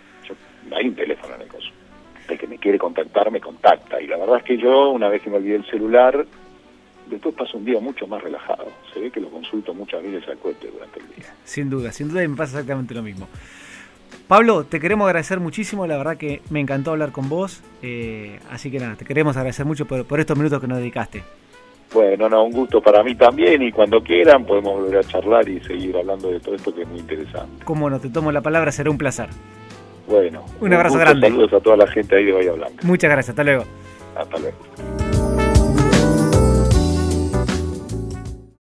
hay 0.73 0.89
un 0.89 0.95
teléfono 0.95 1.35
en 1.35 1.41
el 1.41 1.49
consultorio. 1.49 1.56
Quiere 2.67 2.81
contactar, 2.81 3.31
me 3.31 3.41
contacta. 3.41 4.03
Y 4.03 4.09
la 4.09 4.17
verdad 4.17 4.39
es 4.39 4.43
que 4.43 4.59
yo, 4.59 4.91
una 4.91 5.09
vez 5.09 5.23
que 5.23 5.31
me 5.31 5.37
olvidé 5.37 5.55
el 5.55 5.67
celular, 5.67 6.27
después 7.09 7.33
paso 7.37 7.59
un 7.59 7.65
día 7.65 7.79
mucho 7.79 8.09
más 8.09 8.21
relajado. 8.21 8.67
Se 8.93 8.99
ve 8.99 9.09
que 9.13 9.21
lo 9.21 9.31
consulto 9.31 9.73
muchas 9.73 10.03
veces 10.03 10.29
al 10.29 10.37
cohete 10.39 10.67
durante 10.73 10.99
el 10.99 11.07
día. 11.15 11.27
Sin 11.45 11.71
duda, 11.71 11.93
sin 11.93 12.09
duda 12.09 12.27
me 12.27 12.35
pasa 12.35 12.59
exactamente 12.59 12.93
lo 12.93 13.05
mismo. 13.05 13.29
Pablo, 14.27 14.65
te 14.65 14.81
queremos 14.81 15.07
agradecer 15.07 15.39
muchísimo, 15.39 15.87
la 15.87 15.97
verdad 15.97 16.17
que 16.17 16.43
me 16.51 16.59
encantó 16.59 16.91
hablar 16.91 17.13
con 17.13 17.29
vos, 17.29 17.63
eh, 17.83 18.41
así 18.51 18.69
que 18.69 18.81
nada, 18.81 18.97
te 18.97 19.05
queremos 19.05 19.37
agradecer 19.37 19.65
mucho 19.65 19.87
por, 19.87 20.19
estos 20.19 20.37
minutos 20.37 20.61
que 20.61 20.67
nos 20.67 20.79
dedicaste. 20.79 21.23
Bueno, 21.95 22.29
no, 22.29 22.43
un 22.43 22.51
gusto 22.51 22.81
para 22.81 23.05
mí 23.05 23.15
también 23.15 23.63
y 23.63 23.71
cuando 23.71 24.03
quieran 24.03 24.45
podemos 24.45 24.81
volver 24.81 24.99
a 24.99 25.05
charlar 25.05 25.49
y 25.49 25.61
seguir 25.61 25.97
hablando 25.97 26.33
de 26.33 26.41
todo 26.41 26.57
esto 26.57 26.75
que 26.75 26.83
es 26.83 26.89
muy 26.89 26.99
interesante. 26.99 27.65
Cómo 27.65 27.89
no, 27.89 28.01
te 28.01 28.09
tomo 28.09 28.33
la 28.33 28.41
palabra, 28.41 28.73
será 28.73 28.91
un 28.91 28.99
placer. 28.99 29.29
Bueno, 30.07 30.45
un 30.61 30.73
abrazo 30.73 30.99
grande. 30.99 31.29
Saludos 31.29 31.53
a 31.53 31.61
toda 31.61 31.77
la 31.77 31.87
gente 31.89 32.17
ahí 32.17 32.25
de 32.25 32.33
Bahía 32.33 32.53
Blanca. 32.53 32.83
Muchas 32.83 33.11
gracias, 33.11 33.31
hasta 33.31 33.45
luego. 33.45 33.65
Hasta 34.17 34.39
luego. 34.39 34.57